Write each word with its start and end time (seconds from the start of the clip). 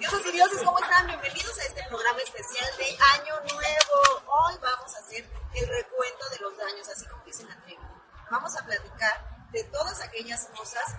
Diosas 0.00 0.24
y 0.24 0.32
dioses, 0.32 0.62
¿cómo 0.64 0.78
están? 0.78 1.06
Bienvenidos 1.08 1.58
a 1.58 1.62
este 1.64 1.84
programa 1.86 2.18
especial 2.22 2.70
de 2.78 2.96
Año 3.18 3.34
Nuevo. 3.52 4.32
Hoy 4.32 4.54
vamos 4.62 4.94
a 4.94 4.98
hacer 4.98 5.28
el 5.52 5.68
recuento 5.68 6.26
de 6.30 6.38
los 6.38 6.56
daños, 6.56 6.88
así 6.88 7.06
como 7.06 7.22
dice 7.22 7.44
la 7.44 7.60
tribu. 7.60 7.82
Vamos 8.30 8.56
a 8.56 8.64
platicar 8.64 9.46
de 9.52 9.62
todas 9.64 10.00
aquellas 10.00 10.46
cosas 10.56 10.96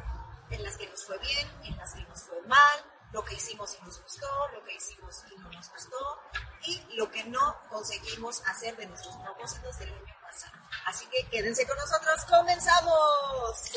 en 0.52 0.64
las 0.64 0.78
que 0.78 0.88
nos 0.88 1.04
fue 1.04 1.18
bien, 1.18 1.52
en 1.64 1.76
las 1.78 1.96
que 1.96 2.02
nos 2.02 2.22
fue 2.22 2.44
mal, 2.44 2.86
lo 3.12 3.26
que 3.26 3.34
hicimos 3.34 3.76
y 3.82 3.84
nos 3.84 4.00
gustó, 4.04 4.48
lo 4.54 4.64
que 4.66 4.76
hicimos 4.76 5.24
y 5.32 5.36
no 5.40 5.50
nos 5.50 5.68
gustó, 5.72 6.22
y 6.68 6.80
lo 6.96 7.10
que 7.10 7.24
no 7.24 7.60
conseguimos 7.72 8.44
hacer 8.46 8.78
de 8.78 8.86
nuestros 8.86 9.18
propósitos 9.18 9.80
del 9.80 9.94
año 9.96 10.16
pasado. 10.22 10.54
Así 10.86 11.08
que 11.08 11.28
quédense 11.32 11.66
con 11.66 11.76
nosotros, 11.76 12.24
comenzamos. 12.26 13.72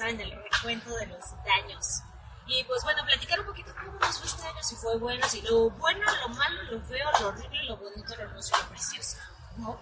A 0.00 0.08
estar 0.08 0.08
en 0.08 0.20
el 0.20 0.42
recuento 0.42 0.94
de 0.96 1.06
los 1.06 1.24
daños. 1.44 2.00
Y 2.46 2.62
pues 2.64 2.82
bueno, 2.84 3.02
platicar 3.04 3.40
un 3.40 3.46
poquito 3.46 3.72
cómo 3.74 3.98
nos 3.98 4.18
fue 4.18 4.26
este 4.26 4.46
año, 4.46 4.62
si 4.62 4.76
fue 4.76 4.98
bueno, 4.98 5.26
si 5.28 5.40
lo 5.42 5.70
bueno, 5.70 6.00
lo 6.22 6.28
malo, 6.30 6.62
lo 6.64 6.80
feo, 6.82 7.08
lo 7.20 7.28
horrible, 7.28 7.62
lo 7.64 7.76
bonito, 7.78 8.16
lo 8.16 8.22
hermoso, 8.22 8.56
lo 8.58 8.68
precioso. 8.68 9.16
¿No? 9.56 9.80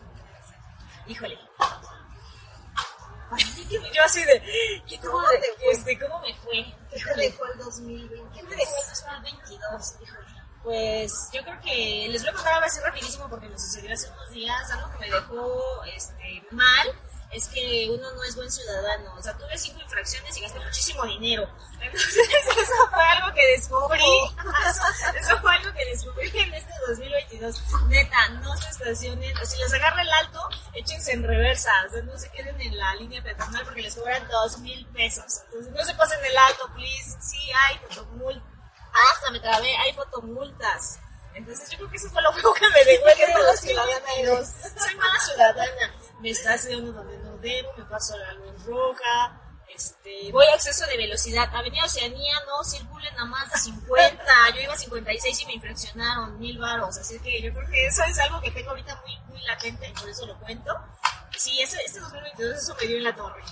Híjole. 1.07 1.39
Yo 3.95 4.05
así 4.05 4.23
de, 4.25 4.83
¿qué, 4.87 4.99
cómo, 5.01 5.13
¿Cómo 5.13 5.29
de- 5.29 5.57
este, 5.73 5.99
¿cómo 5.99 6.21
me 6.21 6.35
fue? 6.37 6.65
¿Qué 6.91 7.03
te 7.03 7.15
dejó 7.21 7.47
el 7.47 7.59
2020? 7.59 8.31
¿Qué 8.35 8.43
me 8.43 8.57
dejó 8.57 8.75
el 8.77 8.85
2022? 8.93 9.95
Híjole. 10.03 10.27
Pues 10.63 11.29
yo 11.33 11.43
creo 11.43 11.61
que 11.61 12.07
les 12.09 12.23
voy 12.23 12.31
a 12.31 12.35
contar 12.35 12.53
algo 12.55 12.67
así 12.67 12.79
rapidísimo 12.81 13.29
porque 13.29 13.49
me 13.49 13.59
sucedió 13.59 13.93
hace 13.93 14.09
unos 14.11 14.31
días. 14.31 14.71
Algo 14.71 14.93
que 14.93 14.99
me 14.99 15.11
dejó 15.11 15.83
este, 15.87 16.47
mal 16.53 16.89
es 17.33 17.49
que 17.49 17.89
uno 17.91 18.13
no 18.13 18.23
es 18.25 18.37
buen 18.37 18.51
ciudadano. 18.51 19.15
O 19.15 19.23
sea, 19.23 19.37
tuve 19.37 19.57
cinco 19.57 19.81
infracciones 19.81 20.37
y 20.37 20.41
gasté 20.41 20.61
muchísimo 20.61 21.05
dinero. 21.07 21.49
Entonces, 21.81 22.17
eso 22.59 22.91
fue 22.91 23.03
algo 23.05 23.35
que 23.35 23.47
descubrí. 23.49 24.03
Eso, 24.69 24.83
eso 25.17 25.41
fue 25.41 25.53
algo 25.55 25.73
que 25.73 25.85
descubrí 25.87 26.31
en 26.35 26.55
este 26.55 26.73
2022. 26.89 27.63
Neta, 27.89 28.29
no 28.41 28.57
se 28.57 28.71
estacionen. 28.71 29.37
O 29.39 29.45
si 29.45 29.59
les 29.59 29.73
agarra 29.73 30.03
el 30.03 30.11
alto, 30.11 30.41
échense 30.75 31.13
en 31.13 31.25
reversa. 31.25 31.71
O 31.89 31.91
sea, 31.91 32.03
no 32.03 32.17
se 32.17 32.31
queden 32.31 32.61
en 32.61 32.77
la 32.77 32.95
línea 32.97 33.23
peatonal 33.23 33.65
porque 33.65 33.83
les 33.83 33.95
cobran 33.95 34.27
dos 34.29 34.59
mil 34.59 34.87
pesos. 34.89 35.43
Entonces, 35.47 35.73
no 35.73 35.85
se 35.85 35.95
pasen 35.95 36.25
el 36.25 36.37
alto, 36.37 36.71
please. 36.75 37.17
Sí, 37.21 37.39
hay 37.67 37.79
fotomulta. 37.79 38.45
Ah, 38.95 39.13
hasta 39.13 39.31
me 39.31 39.41
trabé, 39.41 39.75
hay 39.77 39.93
fotomultas. 39.95 41.01
Entonces 41.35 41.71
yo 41.71 41.79
creo 41.79 41.91
que 41.91 41.97
eso 41.97 42.11
fue 42.11 42.23
lo 42.23 42.31
único 42.33 42.53
que 42.55 42.69
me 42.69 42.85
dejó 42.85 43.05
¿Qué 43.17 43.23
en 43.25 43.31
el 43.31 43.35
mala 43.39 43.57
ciudadana 43.57 44.01
2022. 44.01 44.49
Soy 44.85 44.95
mala 44.97 45.21
ciudadana. 45.21 45.95
Me 46.21 46.31
estaciono 46.31 46.93
donde 46.93 47.19
no 47.19 47.37
debo, 47.39 47.73
me 47.77 47.85
paso 47.85 48.17
la 48.19 48.33
luz 48.35 48.65
roja. 48.65 49.39
Este, 49.75 50.31
voy 50.33 50.45
a 50.47 50.55
exceso 50.55 50.87
de 50.87 50.97
velocidad. 50.99 51.49
Avenida 51.55 51.85
Oceanía, 51.87 52.35
no 52.47 52.63
circulen 52.63 53.19
a 53.19 53.25
más 53.25 53.51
de 53.51 53.59
50. 53.59 54.23
Yo 54.55 54.61
iba 54.61 54.75
a 54.75 54.77
56 54.77 55.41
y 55.41 55.47
me 55.47 55.55
infraccionaron 55.55 56.39
mil 56.39 56.59
varos. 56.59 56.99
Así 56.99 57.19
que 57.21 57.41
yo 57.41 57.53
creo 57.55 57.69
que 57.71 57.87
eso 57.87 58.03
es 58.05 58.19
algo 58.19 58.41
que 58.43 58.51
tengo 58.51 58.71
ahorita 58.71 59.01
muy, 59.05 59.19
muy 59.29 59.41
latente 59.47 59.89
y 59.89 59.93
por 59.93 60.09
eso 60.11 60.27
lo 60.27 60.39
cuento. 60.39 60.75
Sí, 61.37 61.61
ese, 61.63 61.79
este 61.87 62.01
2022 62.01 62.57
eso 62.63 62.77
me 62.79 62.87
dio 62.87 62.99
en 62.99 63.05
la 63.05 63.17
torre. 63.17 63.43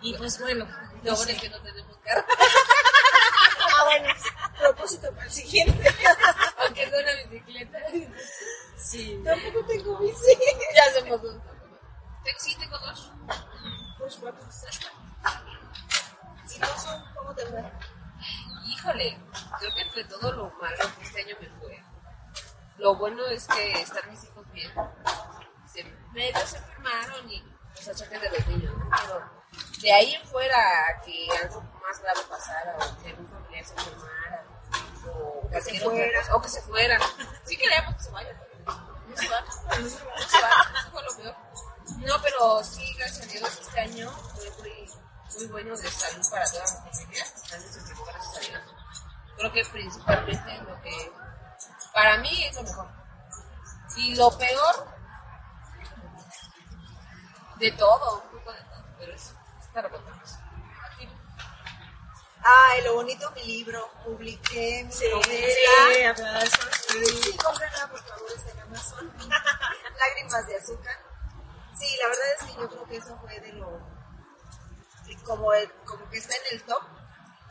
Y 0.00 0.14
pues 0.16 0.40
bueno, 0.40 0.64
Lo 0.64 1.12
no 1.12 1.16
bueno 1.16 1.16
sé. 1.18 1.32
es 1.32 1.40
que 1.40 1.48
no 1.50 1.60
tenemos 1.62 1.96
carro, 2.04 2.24
Ah, 3.78 3.84
bueno, 3.84 4.14
propósito 4.58 5.10
para 5.12 5.24
el 5.24 5.30
siguiente. 5.32 5.94
aunque 6.58 6.88
sea 6.88 6.98
una 6.98 7.12
bicicleta. 7.30 7.78
Sí. 8.78 9.20
Tampoco 9.24 9.66
tengo 9.66 9.98
bici. 9.98 10.38
Ya 10.74 11.00
somos 11.00 11.22
dos. 11.22 11.36
Tengo- 12.24 12.38
Sí, 12.38 12.56
tengo 12.58 12.78
dos. 12.78 13.12
Pues 13.98 14.16
cuatro. 14.20 14.46
¿Y 16.54 16.58
tú, 16.58 16.66
Su, 16.78 17.14
cómo 17.16 17.34
te 17.34 17.46
fue? 17.46 17.62
Híjole, 18.66 19.18
creo 19.58 19.74
que 19.74 19.80
entre 19.82 20.04
todo 20.04 20.32
lo 20.32 20.50
malo 20.60 20.76
que 20.98 21.02
este 21.04 21.20
año 21.22 21.36
me 21.40 21.48
fue, 21.58 21.82
lo 22.78 22.94
bueno 22.96 23.26
es 23.26 23.46
que 23.46 23.72
están 23.80 24.10
mis 24.10 24.24
hijos 24.24 24.50
bien. 24.52 24.72
Se, 25.72 25.84
medio 26.12 26.38
se 26.46 26.56
enfermaron 26.58 27.30
y 27.30 27.42
los 27.74 27.88
achaques 27.88 28.20
de 28.22 28.30
los 28.30 28.46
niños, 28.48 28.76
¿no? 28.78 28.88
Pero 28.90 29.30
de 29.82 29.92
ahí 29.92 30.14
en 30.14 30.26
fuera 30.28 30.56
que 31.04 31.26
algo 31.42 31.62
más 31.86 32.00
grave 32.00 32.20
pasara 32.28 32.76
o 32.76 33.02
que 33.02 33.08
algún 33.10 33.28
familiar 33.28 33.64
se 33.64 33.74
enfermara 33.74 34.44
o 35.08 35.48
Que 35.50 35.60
se 35.60 35.80
fuera. 35.80 36.34
o 36.34 36.42
que 36.42 36.48
se 36.48 36.62
fueran. 36.62 37.00
Sí 37.44 37.56
queríamos 37.56 37.94
que 37.96 38.02
se 38.02 38.10
vayan, 38.10 38.36
no 38.36 39.16
se 39.16 39.28
van. 39.28 39.44
No 39.46 39.88
se 39.88 40.40
van. 40.42 40.52
Eso 40.74 40.90
fue 40.90 41.02
lo 41.02 41.16
peor. 41.16 41.36
No, 41.98 42.22
pero 42.22 42.64
sí, 42.64 42.94
gracias 42.98 43.26
a 43.28 43.30
Dios, 43.30 43.60
este 43.60 43.80
año 43.80 44.10
fue 44.10 44.50
muy, 44.58 44.90
muy 45.36 45.46
bueno 45.46 45.76
de 45.76 45.88
salud 45.90 46.26
para 46.30 46.44
toda 46.50 46.64
mi 46.64 46.90
familia. 46.90 47.24
Gracias 47.50 47.76
a 47.76 48.40
Dios. 48.40 48.62
Creo 49.36 49.52
que 49.52 49.64
principalmente 49.66 50.58
lo 50.62 50.82
que 50.82 51.12
para 51.92 52.18
mí 52.18 52.44
es 52.44 52.56
lo 52.56 52.62
mejor. 52.64 52.88
Y 53.96 54.14
lo 54.16 54.36
peor 54.36 54.88
de 57.58 57.72
todo, 57.72 58.22
un 58.22 58.38
poco 58.38 58.52
de 58.52 58.60
todo, 58.62 58.84
pero 58.98 59.14
es 59.14 59.32
para 59.72 59.88
contarnos. 59.88 60.15
Ay, 62.48 62.82
lo 62.84 62.94
bonito 62.94 63.30
mi 63.32 63.42
libro. 63.44 63.90
Publiqué 64.04 64.84
mi 64.84 64.92
Sí, 64.92 65.04
novela. 65.10 66.10
aplausos. 66.10 66.70
Sí, 67.22 67.36
cómprenla 67.36 67.88
por 67.90 68.00
favor, 68.04 68.30
está 68.36 68.50
en 68.52 68.60
Amazon. 68.60 69.12
Lágrimas 69.98 70.46
de 70.46 70.56
azúcar. 70.56 70.96
Sí, 71.78 71.86
la 72.00 72.08
verdad 72.08 72.24
es 72.38 72.46
que 72.46 72.60
yo 72.60 72.68
creo 72.68 72.84
que 72.86 72.96
eso 72.96 73.18
fue 73.20 73.40
de 73.40 73.52
lo. 73.54 73.80
como, 75.24 75.52
el- 75.54 75.72
como 75.84 76.08
que 76.10 76.18
está 76.18 76.34
en 76.36 76.56
el 76.56 76.62
top 76.64 76.82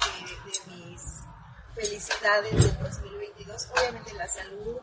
de, 0.05 0.51
de 0.51 0.75
mis 0.75 1.01
felicidades 1.73 2.51
del 2.53 2.79
2022. 2.79 3.67
Obviamente 3.71 4.13
la 4.13 4.27
salud, 4.29 4.79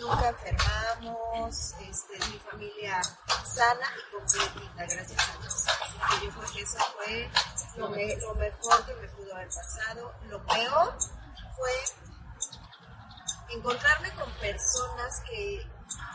nunca 0.00 0.28
enfermamos, 0.28 1.74
este, 1.80 2.14
mi 2.30 2.38
familia 2.38 3.00
sana 3.44 3.86
y 3.98 4.14
completa, 4.16 4.86
gracias 4.94 5.28
a 5.28 5.38
Dios. 5.38 5.66
Así 5.82 6.20
que 6.20 6.26
yo 6.26 6.32
creo 6.32 6.52
que 6.52 6.62
eso 6.62 6.78
fue 6.96 7.30
lo, 7.76 7.88
me- 7.90 8.16
lo 8.16 8.34
mejor 8.34 8.86
que 8.86 8.94
me 8.94 9.08
pudo 9.08 9.34
haber 9.34 9.48
pasado. 9.48 10.14
Lo 10.28 10.44
peor 10.46 10.96
fue 11.56 11.72
encontrarme 13.56 14.10
con 14.14 14.30
personas 14.34 15.20
que, 15.28 15.66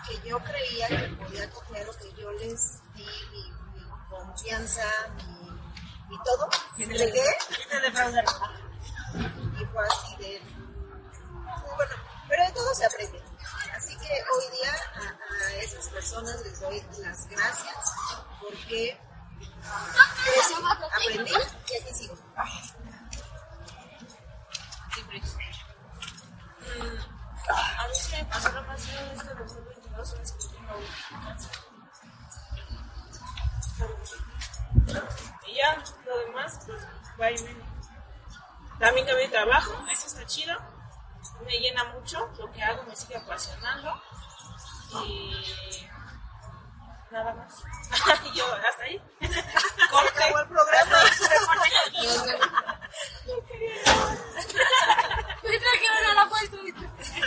que 0.08 0.30
yo 0.30 0.40
creía 0.40 0.88
que 0.88 1.08
podía 1.20 1.50
confiar 1.52 1.90
o 1.90 1.98
que 1.98 2.14
yo 2.14 2.32
les 2.34 2.82
di 2.94 3.06
mi, 3.32 3.52
mi 3.80 3.90
confianza, 4.10 4.84
mi, 5.16 5.50
mi 6.10 6.18
todo, 6.24 6.50
defraudaron? 6.78 8.26
y 9.60 9.66
fue 9.66 9.88
así 9.88 10.16
de... 10.18 10.42
bueno, 11.76 11.96
pero 12.28 12.44
de 12.46 12.52
todo 12.52 12.74
se 12.74 12.86
aprende. 12.86 13.22
Que 14.06 14.14
hoy 14.14 14.46
día 14.52 14.72
a, 14.96 15.48
a 15.48 15.56
esas 15.56 15.88
personas 15.88 16.40
les 16.44 16.60
doy 16.60 16.80
las 17.00 17.28
gracias 17.28 17.94
porque 18.40 19.00
crecí, 20.24 20.54
aprendí 20.54 21.32
y 21.90 21.94
sigo. 21.94 22.16
Siempre. 24.94 25.22
A 27.50 27.88
mí 27.88 27.96
se 27.96 28.18
me 28.18 28.26
pasó 28.26 28.52
lo 28.52 28.62
más 28.64 28.82
feo 28.86 29.06
de 29.08 29.14
este 29.16 29.34
2022 29.34 30.14
es 30.22 30.32
que 30.32 30.48
tengo. 30.50 30.80
Y 35.48 35.56
ya, 35.56 35.84
lo 36.06 36.18
demás, 36.20 36.60
pues 36.68 36.82
va 37.20 37.32
y 37.32 37.44
viene. 37.44 37.66
También 38.80 39.08
cambié 39.08 39.26
de 39.26 39.32
trabajo, 39.32 39.74
eso 39.92 40.08
está 40.08 40.26
chido 40.28 40.75
me 41.44 41.60
llena 41.60 41.84
mucho, 41.86 42.30
lo 42.38 42.52
que 42.52 42.64
hago 42.64 42.84
me 42.84 42.96
sigue 42.96 43.18
apasionando 43.18 44.02
y 45.06 45.88
nada 47.12 47.34
más. 47.34 47.64
Yo 48.34 48.46
hasta 48.54 48.84
ahí. 48.84 49.02
Corte 49.92 50.24
el 50.28 50.48
programa. 50.48 50.98
A 56.06 56.14
la 56.14 56.30
puesta. 56.30 56.58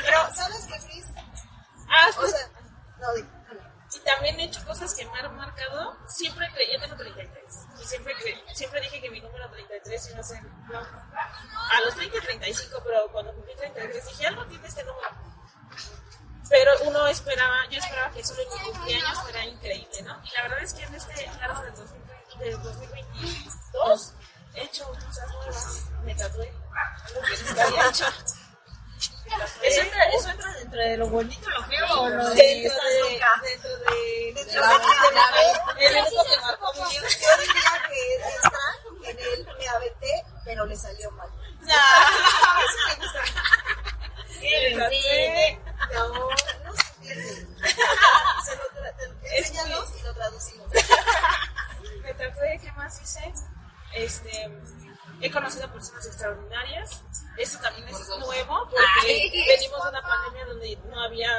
Pero, 0.05 0.35
¿sabes 0.35 0.67
qué, 0.67 0.81
Fris? 0.81 1.07
Ah, 1.89 2.09
o 2.17 2.27
sea, 2.27 2.51
no 3.01 3.15
digo 3.15 3.38
también 4.09 4.41
he 4.41 4.45
hecho 4.45 4.65
cosas 4.65 4.95
que 4.95 5.05
me 5.05 5.19
han 5.19 5.37
marcado. 5.37 5.95
Siempre 6.07 6.49
creí, 6.55 6.73
yo 6.73 6.81
tengo 6.81 6.97
33. 6.97 7.45
Y 7.81 7.85
siempre, 7.85 8.15
creí, 8.15 8.43
siempre 8.55 8.81
dije 8.81 8.99
que 9.01 9.11
mi 9.11 9.21
número 9.21 9.51
33 9.51 10.11
iba 10.11 10.21
a 10.21 10.23
ser. 10.23 10.43
No, 10.43 10.79
a 10.79 11.81
los 11.85 11.95
30, 11.95 12.19
35, 12.21 12.81
pero 12.85 13.13
cuando 13.13 13.35
cumplí 13.35 13.55
33 13.57 14.07
dije, 14.07 14.27
algo 14.27 14.47
tiene 14.47 14.67
este 14.67 14.83
número. 14.85 15.09
Pero 16.49 16.73
uno 16.85 17.07
esperaba, 17.09 17.67
yo 17.71 17.79
esperaba 17.79 18.11
que 18.11 18.25
solo 18.25 18.41
en 18.43 18.49
mi 18.49 18.59
cumpleaños 18.73 19.21
fuera 19.21 19.45
increíble, 19.45 20.03
¿no? 20.03 20.19
Y 20.25 20.31
la 20.35 20.43
verdad 20.43 20.63
es 20.63 20.73
que 20.73 20.85
en 20.85 20.95
este 20.95 21.27
largo 21.39 21.63
del 21.63 21.75
2022 21.75 24.15
he 24.55 24.63
hecho 24.63 24.87
cosas 24.87 25.35
nuevas. 25.35 25.85
Me 26.05 26.15
tatué. 26.15 26.51
Algo 27.05 27.21
que 27.21 27.37
nunca 27.43 27.65
había 27.65 27.91
hecho. 27.91 28.07
¿Eso 29.63 29.83
entra, 29.83 30.05
¿Eso 30.17 30.31
entra, 30.31 30.53
dentro 30.55 30.81
de 30.81 30.97
lo 30.97 31.07
bonito, 31.09 31.51
lo 31.51 31.63
feo 31.65 32.01
o 32.01 32.09
lo 32.09 32.31
de, 32.31 32.43
de, 32.43 32.71
dentro 33.43 33.71
de, 33.79 34.33
Dentro 34.35 34.53
de 34.55 34.61
la 34.61 34.69
de 34.69 35.85
de 35.85 35.91
la- 35.91 36.03
único 36.05 36.25
que 36.25 36.37
marcó 36.41 36.73
mi 36.75 36.81
vida. 36.81 37.09
Yo 37.09 37.37
diría 37.43 37.73
que 37.89 38.01
entra 38.35 38.65
en 39.05 39.19
el 39.19 39.57
me 39.59 39.69
aventé, 39.69 40.25
pero 40.45 40.67
le 40.67 40.77
salió 40.77 41.11
mal. 41.13 41.29
No, 41.61 41.75
eso. 43.05 43.19
Sí, 44.41 45.59
No, 45.93 46.09
no 46.09 46.73
se 46.75 47.13
entiende. 47.13 47.57
Se 48.45 48.57
lo 48.57 48.65
Es 49.35 49.51
y 49.51 50.03
lo 50.03 50.15
traducimos. 50.15 50.69
me 52.03 52.15
tatué, 52.15 52.59
¿qué 52.63 52.73
más 52.73 53.01
hice? 53.01 53.33
Este, 53.95 54.51
he 55.21 55.31
conocido 55.31 55.71
personas 55.73 56.07
extraordinarias. 56.07 57.03
Esto 57.37 57.59
también 57.61 57.89
es 57.89 58.09
nuevo 58.19 58.69
porque 58.71 59.31
venimos 59.49 59.83
de 59.85 59.89
una 59.91 60.03
pandemia 60.03 60.47
donde 60.47 60.77
no 60.89 61.03
había 61.03 61.31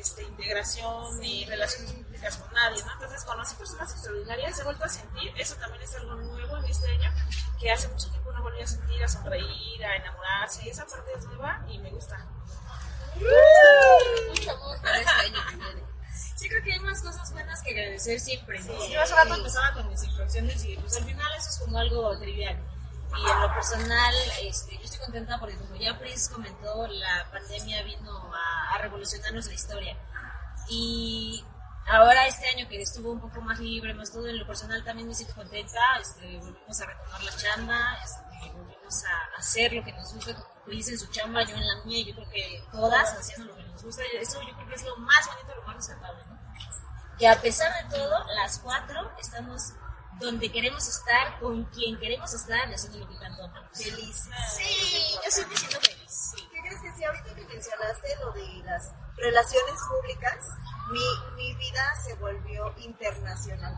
este, 0.00 0.22
integración 0.22 1.20
ni 1.20 1.44
relaciones 1.44 1.92
públicas 1.92 2.36
con 2.36 2.52
nadie, 2.52 2.82
¿no? 2.84 2.92
Entonces 2.92 3.24
conocí 3.24 3.54
personas 3.56 3.92
extraordinarias, 3.92 4.58
he 4.58 4.64
vuelto 4.64 4.84
a 4.84 4.88
sentir, 4.88 5.32
eso 5.36 5.54
también 5.56 5.82
es 5.82 5.94
algo 5.96 6.14
nuevo 6.14 6.56
en 6.58 6.64
este 6.64 6.88
año, 6.90 7.12
que 7.60 7.70
hace 7.70 7.88
mucho 7.88 8.10
tiempo 8.10 8.32
no 8.32 8.42
volví 8.42 8.62
a 8.62 8.66
sentir, 8.66 9.02
a 9.02 9.08
sonreír, 9.08 9.84
a 9.84 9.96
enamorarse, 9.96 10.68
esa 10.68 10.86
parte 10.86 11.10
es 11.16 11.24
nueva 11.24 11.64
y 11.68 11.78
me 11.78 11.90
gusta. 11.90 12.26
Mucho 14.28 14.50
amor 14.52 14.80
para 14.80 15.00
este 15.00 15.10
año 15.10 15.40
que 15.50 15.56
viene. 15.56 15.82
Sí, 16.36 16.48
creo 16.48 16.62
que 16.62 16.72
hay 16.72 16.80
más 16.80 17.02
cosas 17.02 17.32
buenas 17.32 17.62
que 17.62 17.70
agradecer 17.70 18.20
siempre. 18.20 18.60
¿no? 18.60 18.88
Yo 18.88 19.02
hace 19.02 19.14
rato 19.14 19.34
empezaba 19.34 19.72
con 19.74 19.88
mis 19.88 20.02
infracciones 20.04 20.64
y 20.64 20.76
pues 20.76 20.96
al 20.96 21.04
final 21.04 21.26
eso 21.36 21.50
es 21.50 21.58
como 21.58 21.78
algo 21.78 22.16
trivial. 22.18 22.56
Y 23.16 23.30
en 23.30 23.40
lo 23.40 23.52
personal, 23.54 24.14
este, 24.42 24.76
yo 24.76 24.84
estoy 24.84 25.00
contenta 25.00 25.38
porque 25.38 25.56
como 25.56 25.76
ya 25.76 25.98
Pris 25.98 26.28
comentó, 26.28 26.86
la 26.86 27.28
pandemia 27.30 27.82
vino 27.82 28.32
a, 28.34 28.74
a 28.74 28.78
revolucionarnos 28.78 29.46
la 29.46 29.54
historia. 29.54 29.96
Y 30.68 31.44
ahora 31.88 32.26
este 32.26 32.48
año 32.48 32.68
que 32.68 32.80
estuvo 32.80 33.12
un 33.12 33.20
poco 33.20 33.40
más 33.40 33.58
libre, 33.58 33.94
más 33.94 34.12
todo 34.12 34.28
en 34.28 34.38
lo 34.38 34.46
personal 34.46 34.84
también 34.84 35.08
me 35.08 35.14
siento 35.14 35.34
contenta. 35.34 35.80
Este, 36.00 36.38
volvimos 36.38 36.80
a 36.80 36.86
retomar 36.86 37.22
la 37.22 37.36
chamba, 37.36 37.98
este, 38.04 38.52
volvimos 38.52 39.04
a 39.04 39.38
hacer 39.38 39.72
lo 39.72 39.82
que 39.82 39.92
nos 39.92 40.14
gusta, 40.14 40.34
como 40.34 40.48
Pris 40.64 40.88
en 40.88 40.98
su 40.98 41.06
chamba, 41.06 41.42
yo 41.44 41.56
en 41.56 41.66
la 41.66 41.84
mía, 41.84 42.04
yo 42.06 42.14
creo 42.14 42.30
que 42.30 42.62
todas 42.70 43.12
haciendo 43.14 43.52
lo 43.52 43.56
que 43.56 43.64
nos 43.64 43.82
gusta. 43.82 44.02
Eso 44.20 44.40
yo 44.42 44.54
creo 44.54 44.68
que 44.68 44.74
es 44.74 44.84
lo 44.84 44.96
más 44.98 45.26
bonito, 45.26 45.54
lo 45.54 45.62
más 45.62 45.76
resaltable, 45.76 46.24
¿no? 46.26 46.38
que 47.18 47.26
a 47.26 47.40
pesar 47.40 47.72
de 47.82 47.96
todo, 47.96 48.14
las 48.36 48.60
cuatro 48.60 49.10
estamos 49.18 49.72
donde 50.20 50.50
queremos 50.50 50.86
estar, 50.88 51.38
con 51.40 51.64
quien 51.66 51.98
queremos 51.98 52.32
estar 52.34 52.68
y 52.68 52.74
haciendo 52.74 52.98
lo 52.98 53.08
que 53.08 53.18
tanto 53.18 53.44
amamos. 53.44 53.70
Feliz. 53.72 54.28
Sí, 54.56 55.14
yo 55.14 55.48
me 55.48 55.56
siento 55.56 55.80
feliz. 55.80 56.32
Sí. 56.34 56.48
¿Qué 56.52 56.60
crees 56.60 56.80
que 56.82 56.92
sí? 56.94 57.04
Ahorita 57.04 57.34
que 57.34 57.44
mencionaste 57.44 58.16
lo 58.20 58.32
de 58.32 58.62
las 58.64 58.92
relaciones 59.16 59.80
públicas, 59.88 60.36
mi, 60.90 61.34
mi 61.36 61.54
vida 61.54 61.94
se 62.04 62.14
volvió 62.14 62.74
internacional. 62.78 63.76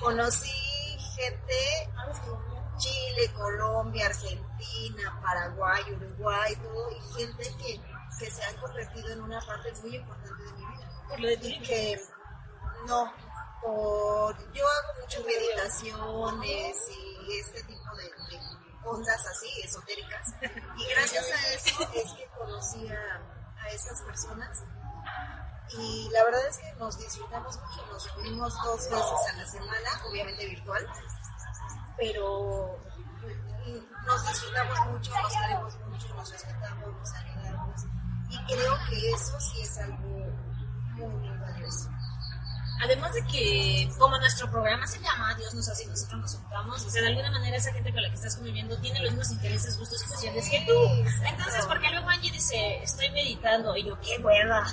Conocí 0.00 0.98
gente, 1.16 1.90
Chile, 2.78 3.32
Colombia, 3.34 4.06
Argentina, 4.06 5.20
Paraguay, 5.22 5.82
Uruguay, 5.92 6.56
todo, 6.56 6.90
y 6.90 7.00
gente 7.16 7.44
que, 7.58 7.80
que 8.18 8.30
se 8.30 8.42
han 8.44 8.56
convertido 8.56 9.12
en 9.12 9.22
una 9.22 9.40
parte 9.40 9.72
muy 9.82 9.96
importante 9.96 10.42
de 10.42 10.52
mi 10.52 10.66
vida. 10.66 11.04
Por 11.08 11.20
lo 11.20 11.28
de 11.28 11.36
tu 11.36 11.48
que 11.62 12.00
no, 12.86 13.12
yo 13.64 14.68
hago 14.68 15.00
muchas 15.00 15.24
meditaciones 15.24 16.76
y 16.90 17.38
este 17.40 17.62
tipo 17.64 17.96
de, 17.96 18.04
de 18.04 18.40
ondas 18.84 19.26
así, 19.26 19.48
esotéricas. 19.62 20.34
Y 20.42 20.94
gracias 20.94 21.30
a 21.30 21.54
eso 21.54 21.88
es 21.94 22.12
que 22.12 22.26
conocí 22.38 22.88
a, 22.88 23.68
esas 23.68 24.02
personas. 24.02 24.62
Y 25.78 26.10
la 26.12 26.22
verdad 26.24 26.46
es 26.46 26.58
que 26.58 26.72
nos 26.74 26.98
disfrutamos 26.98 27.58
mucho, 27.58 27.86
nos 27.86 28.14
reunimos 28.14 28.54
dos 28.62 28.90
veces 28.90 29.32
a 29.32 29.36
la 29.36 29.46
semana, 29.46 30.02
obviamente 30.06 30.46
virtual, 30.46 30.86
pero 31.96 32.78
nos 34.04 34.28
disfrutamos 34.28 34.78
mucho, 34.88 35.10
nos 35.22 35.32
queremos 35.32 35.78
mucho, 35.78 36.14
nos 36.14 36.30
respetamos, 36.30 36.94
nos 36.94 37.12
ayudamos. 37.14 37.84
Y 38.28 38.44
creo 38.44 38.78
que 38.90 39.10
eso 39.10 39.40
sí 39.40 39.62
es 39.62 39.78
algo 39.78 40.08
muy 40.96 41.38
valioso. 41.38 41.93
Además 42.82 43.14
de 43.14 43.24
que, 43.26 43.90
como 43.98 44.18
nuestro 44.18 44.50
programa 44.50 44.86
se 44.86 44.98
llama 45.00 45.34
Dios 45.34 45.54
nos 45.54 45.68
hace 45.68 45.84
y 45.84 45.86
nosotros 45.86 46.20
nos 46.20 46.34
juntamos, 46.34 46.84
o 46.84 46.90
sea, 46.90 47.02
de 47.02 47.08
alguna 47.08 47.30
manera 47.30 47.56
esa 47.56 47.72
gente 47.72 47.92
con 47.92 48.02
la 48.02 48.08
que 48.08 48.16
estás 48.16 48.36
conviviendo 48.36 48.76
tiene 48.78 49.00
los 49.00 49.12
mismos 49.12 49.30
intereses, 49.32 49.78
gustos 49.78 50.04
y 50.04 50.10
pasiones 50.10 50.50
que 50.50 50.60
tú. 50.66 50.74
Entonces, 51.26 51.66
porque 51.66 51.90
luego 51.90 52.08
Angie 52.08 52.32
dice, 52.32 52.82
estoy 52.82 53.10
meditando, 53.10 53.76
y 53.76 53.84
yo, 53.84 53.98
qué 54.00 54.18
hueva, 54.18 54.64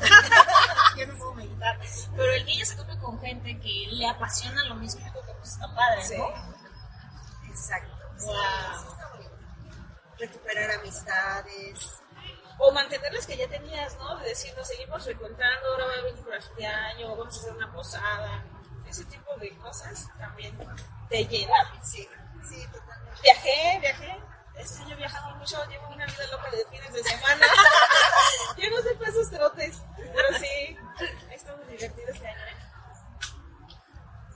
yo 0.98 1.08
no 1.08 1.18
puedo 1.18 1.34
meditar. 1.36 1.80
Pero 2.16 2.34
el 2.34 2.46
que 2.46 2.52
ella 2.54 2.66
se 2.66 2.76
tope 2.76 2.98
con 2.98 3.20
gente 3.22 3.60
que 3.60 3.88
le 3.92 4.08
apasiona 4.08 4.64
lo 4.66 4.76
mismo, 4.76 5.02
pues 5.14 5.54
está 5.54 5.68
padre, 5.74 6.18
¿no? 6.18 7.50
Exacto. 7.50 7.98
Wow. 8.26 8.36
Recuperar 10.18 10.72
amistades. 10.80 12.01
O 12.64 12.72
mantener 12.72 13.12
las 13.12 13.26
que 13.26 13.36
ya 13.36 13.48
tenías, 13.48 13.98
¿no? 13.98 14.18
De 14.18 14.30
decir, 14.30 14.54
nos 14.56 14.68
seguimos 14.68 15.04
reencontrando, 15.04 15.68
ahora 15.68 15.86
va 15.86 15.94
a 15.94 16.02
venir 16.04 16.24
por 16.24 16.36
el 16.36 16.44
fin 16.44 16.56
de 16.58 16.68
año, 16.68 17.16
vamos 17.16 17.36
a 17.36 17.40
hacer 17.40 17.54
una 17.54 17.74
posada. 17.74 18.46
Ese 18.88 19.04
tipo 19.06 19.36
de 19.38 19.58
cosas 19.58 20.08
también 20.20 20.56
te 21.10 21.26
llenan. 21.26 21.84
Sí, 21.84 22.08
sí, 22.48 22.64
totalmente. 22.72 23.22
Viajé, 23.24 23.80
viajé. 23.80 24.20
Este 24.58 24.84
año 24.84 24.94
he 24.94 24.98
viajado 24.98 25.36
mucho, 25.38 25.58
llevo 25.70 25.88
una 25.88 26.06
vida 26.06 26.28
loca 26.32 26.52
de 26.52 26.66
fines 26.66 26.94
de 26.94 27.04
semana. 27.04 27.48
Yo 28.58 28.70
no 28.70 28.82
sé 28.84 28.96
para 28.96 29.10
esos 29.10 29.32
trotes, 29.32 29.82
pero 29.98 30.38
sí, 30.38 30.78
ha 31.30 31.34
estado 31.34 31.58
divertido 31.66 32.10
este 32.12 32.28
año. 32.28 32.46
¿eh? 32.46 32.62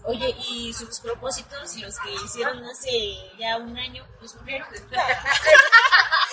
Oye, 0.06 0.36
y 0.50 0.74
sus 0.74 1.00
propósitos, 1.00 1.76
los 1.78 2.00
que 2.00 2.12
hicieron 2.14 2.64
hace 2.66 2.92
ya 3.38 3.58
un 3.58 3.78
año, 3.78 4.08
los 4.20 4.34
cumplieron. 4.34 4.68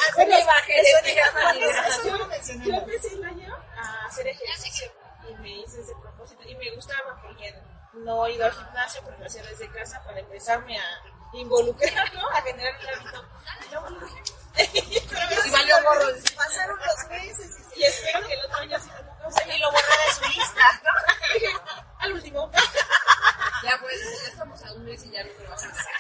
Eso 0.09 2.03
Yo, 2.05 2.13
lo 2.13 2.19
yo 2.19 2.27
mencionamos. 2.27 2.83
empecé 2.83 3.15
el 3.15 3.25
año 3.25 3.57
a 3.77 4.07
hacer 4.07 4.27
ejercicio 4.27 4.93
y 5.29 5.35
me 5.37 5.51
hice 5.51 5.81
ese 5.81 5.95
propósito 6.01 6.43
y 6.49 6.55
me 6.57 6.71
gustaba 6.75 7.21
porque 7.23 7.55
no 7.95 8.27
he 8.27 8.33
ido 8.33 8.47
al 8.47 8.53
gimnasio, 8.53 9.03
pero 9.05 9.19
lo 9.19 9.27
hacía 9.27 9.43
desde 9.45 9.71
casa 9.71 10.03
para 10.05 10.19
empezarme 10.21 10.79
a 10.79 11.03
involucrar, 11.35 12.13
¿no? 12.15 12.29
A 12.31 12.43
generar 12.43 12.75
el 12.81 12.89
hábito. 12.89 13.25
Y 13.67 13.71
luego 13.71 13.91
lo 13.91 14.01
dejé. 14.01 14.23
Pero 14.55 15.47
Y 15.47 15.51
valió 15.51 15.83
gorro. 15.83 16.07
Pasaron 16.37 16.79
los 16.79 17.09
meses 17.09 17.57
y 17.77 17.81
Y 17.81 17.85
espero 17.85 18.27
que 18.27 18.35
el 18.35 18.45
otro 18.45 18.59
año 18.59 18.79
sí 18.81 18.91
un 18.91 19.51
Y 19.51 19.59
lo 19.59 19.71
borré 19.71 19.87
de 20.07 20.15
su 20.15 20.25
lista, 20.39 20.81
¿no? 20.85 21.35
Dije, 21.35 21.57
al 21.99 22.13
último. 22.13 22.51
Ya 23.63 23.79
pues, 23.81 24.23
ya 24.23 24.29
estamos 24.29 24.63
a 24.65 24.73
un 24.73 24.85
mes 24.85 25.05
y 25.05 25.11
ya 25.11 25.23
no 25.25 25.31
me 25.39 25.47
vas 25.49 25.65
a 25.65 25.69
hacer. 25.69 25.93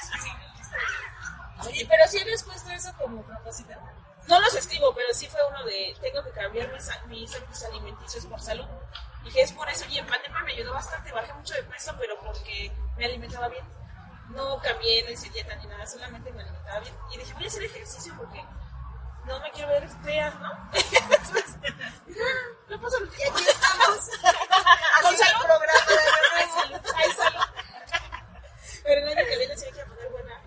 Oye, 1.67 1.87
pero 1.89 2.07
si 2.09 2.19
habías 2.21 2.43
puesto 2.43 2.71
eso 2.71 2.93
como 2.99 3.23
propósito. 3.23 3.73
No 4.29 4.41
los 4.41 4.55
escribo, 4.55 4.95
pero 4.95 5.13
sí 5.13 5.27
fue 5.29 5.41
uno 5.49 5.65
de 5.65 5.97
tengo 6.01 6.23
que 6.25 6.31
cambiar 6.31 6.73
mis, 6.73 6.89
mis 7.09 7.35
hábitos 7.35 7.63
alimenticios 7.65 8.27
por 8.27 8.41
salud. 8.41 8.67
Y 9.25 9.31
que 9.31 9.43
es 9.43 9.53
por 9.53 9.69
eso, 9.69 9.85
y 9.89 9.99
en 9.99 10.07
pandemia 10.07 10.41
me 10.43 10.53
ayudó 10.53 10.73
bastante, 10.73 11.13
bajé 11.13 11.33
mucho 11.35 11.55
de 11.55 11.63
peso, 11.65 11.95
pero 11.99 12.19
porque 12.21 12.73
me 12.97 13.05
alimentaba 13.05 13.49
bien. 13.49 13.65
No 14.31 14.59
cambié, 14.61 15.03
no 15.05 15.11
hice 15.11 15.29
dieta 15.31 15.55
ni 15.57 15.67
nada, 15.67 15.87
solamente 15.87 16.33
me 16.33 16.43
alimentaba 16.43 16.81
bien. 16.81 16.95
Y 17.13 17.19
dije, 17.19 17.33
voy 17.35 17.45
a 17.45 17.49
hacer 17.49 17.63
ejercicio 17.65 18.15
porque 18.17 18.45
no 19.27 19.39
me 19.41 19.51
quiero 19.53 19.69
ver 19.69 19.89
fea, 20.03 20.31
¿no? 20.31 20.71
Entonces, 20.73 21.61
dije, 22.07 22.21
"Ah, 22.21 22.57
lo 22.69 22.77
Y 22.77 23.23
aquí 23.31 23.45
estamos. 23.49 24.09
Con 24.23 25.05
Haciendo 25.05 25.11
el 25.11 25.19
salud. 25.19 25.45
programa 25.45 26.39
de 26.39 26.47
salud, 26.63 26.93
ay, 26.97 27.11
salud. 27.13 27.45
Pero 28.83 29.01
el 29.01 29.19
año 29.19 29.29
que 29.29 29.39
viene 29.39 29.57
sí 29.57 29.65
hay 29.67 29.73
que 29.73 29.85
poner 29.85 30.09
buena. 30.11 30.43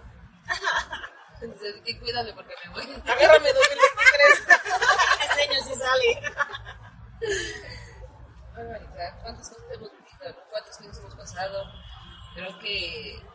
Entonces, 1.65 1.81
que 1.83 1.99
cuídame 1.99 2.31
porque 2.33 2.53
me 2.63 2.71
voy. 2.73 2.83
Agárrame 2.83 3.51
2023. 3.51 4.39
Este 5.29 5.41
año 5.41 5.63
sí 5.63 5.73
sale. 5.73 6.21
Ay, 8.55 8.63
marica, 8.65 9.17
¿cuántas 9.23 9.49
cosas 9.49 9.65
hemos 9.73 9.91
vivido? 9.91 10.45
¿Cuántas 10.51 10.77
cosas 10.77 10.97
hemos 10.99 11.15
pasado? 11.15 11.63
Creo 12.35 12.59
que 12.59 13.27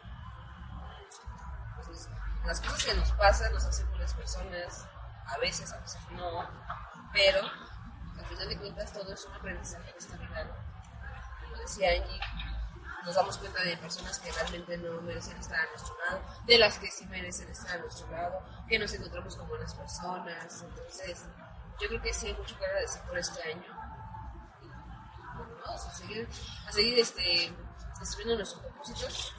pues, 1.84 2.08
las 2.46 2.60
cosas 2.60 2.84
que 2.84 2.94
nos 2.94 3.10
pasan 3.12 3.52
nos 3.52 3.64
hacen 3.64 3.90
buenas 3.90 4.14
personas, 4.14 4.86
a 5.26 5.38
veces, 5.38 5.72
a 5.72 5.78
veces 5.80 6.00
no, 6.12 6.48
pero 7.12 7.40
al 8.16 8.26
final 8.26 8.48
de 8.48 8.58
cuentas 8.58 8.92
todo 8.92 9.12
es 9.12 9.24
un 9.24 9.34
aprendizaje 9.34 9.90
en 9.90 9.96
esta 9.96 10.16
vida. 10.18 10.56
Como 11.42 11.56
decía 11.56 11.90
Angie, 11.90 12.20
nos 13.04 13.14
damos 13.14 13.38
cuenta 13.38 13.62
de 13.62 13.76
personas 13.76 14.18
que 14.18 14.30
realmente 14.32 14.76
no 14.78 15.00
merecen 15.02 15.36
estar 15.38 15.58
a 15.58 15.66
nuestro 15.70 15.96
lado, 15.98 16.22
de 16.44 16.58
las 16.58 16.78
que 16.78 16.90
sí 16.90 17.06
merecen 17.06 17.48
estar 17.48 17.78
a 17.78 17.80
nuestro 17.80 18.10
lado, 18.10 18.42
que 18.68 18.78
nos 18.78 18.92
encontramos 18.92 19.36
con 19.36 19.48
buenas 19.48 19.74
personas. 19.74 20.62
Entonces, 20.62 21.24
yo 21.80 21.88
creo 21.88 22.02
que 22.02 22.12
sí 22.12 22.28
hay 22.28 22.34
mucho 22.34 22.58
que 22.58 22.64
agradecer 22.66 23.02
por 23.02 23.18
este 23.18 23.42
año. 23.42 23.64
Y, 24.62 24.66
bueno, 25.36 25.54
vamos 25.64 25.86
a 25.86 25.94
seguir, 25.94 26.28
a 26.66 26.72
seguir 26.72 26.98
este, 26.98 27.54
destruyendo 27.98 28.36
nuestros 28.36 28.62
propósitos. 28.62 29.34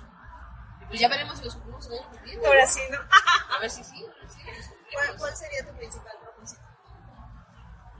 Y 0.82 0.86
pues 0.86 1.00
ya 1.00 1.08
veremos 1.08 1.38
si 1.38 1.46
los 1.46 1.56
cumplimos 1.56 1.86
el 1.88 2.00
año 2.00 2.12
que 2.12 2.20
viene. 2.20 2.46
Ahora 2.46 2.68
sí, 2.68 2.82
¿no? 2.90 2.98
A 3.56 3.60
ver 3.60 3.70
si 3.70 3.84
sí, 3.84 4.04
a 4.04 4.20
ver 4.20 4.30
si 4.30 4.44
los 4.44 4.66
¿Cuál, 4.94 5.18
cuál 5.18 5.36
sería 5.36 5.66
tu 5.66 5.74
principal 5.78 6.18
propósito? 6.20 6.62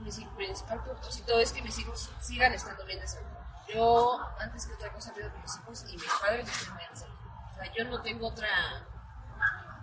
mi 0.02 0.26
principal 0.36 0.82
propósito 0.82 1.38
es 1.38 1.52
que 1.52 1.62
mis 1.62 1.78
hijos 1.78 2.10
sigan 2.20 2.52
estando 2.52 2.84
bien 2.84 3.00
de 3.00 3.06
salud. 3.06 3.28
Yo, 3.68 4.20
antes 4.38 4.66
que 4.66 4.74
otra 4.74 4.92
cosa, 4.92 5.12
pido 5.14 5.32
que 5.32 5.38
mis 5.38 5.56
hijos 5.56 5.84
y 5.88 5.96
mis 5.96 6.12
padres 6.20 6.48
estén 6.48 6.76
bien 6.76 6.96
salud. 6.96 7.16
O 7.50 7.54
sea, 7.54 7.72
yo 7.72 7.84
no 7.84 8.02
tengo 8.02 8.28
otra 8.28 8.48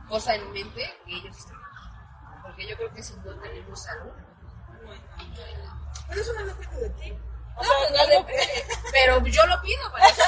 cosa 0.07 0.35
en 0.35 0.51
mente 0.51 0.99
que 1.05 1.15
ellos 1.15 1.37
estén 1.37 1.55
bien. 1.57 2.41
Porque 2.43 2.67
yo 2.67 2.75
creo 2.77 2.93
que 2.93 3.03
si 3.03 3.13
no 3.15 3.39
tenemos 3.39 3.81
salud, 3.83 4.11
Pero 6.07 6.21
eso 6.21 6.33
no 6.33 6.45
depende 6.45 6.77
de 6.81 6.89
ti. 6.91 7.11
O 7.55 7.61
no, 7.61 7.63
sea, 7.63 7.73
pues 7.79 7.91
no 7.91 7.97
algo- 7.99 8.27
depende. 8.27 8.65
pero 8.91 9.25
yo 9.27 9.45
lo 9.47 9.61
pido 9.61 9.91
para 9.91 10.07
eso. 10.07 10.21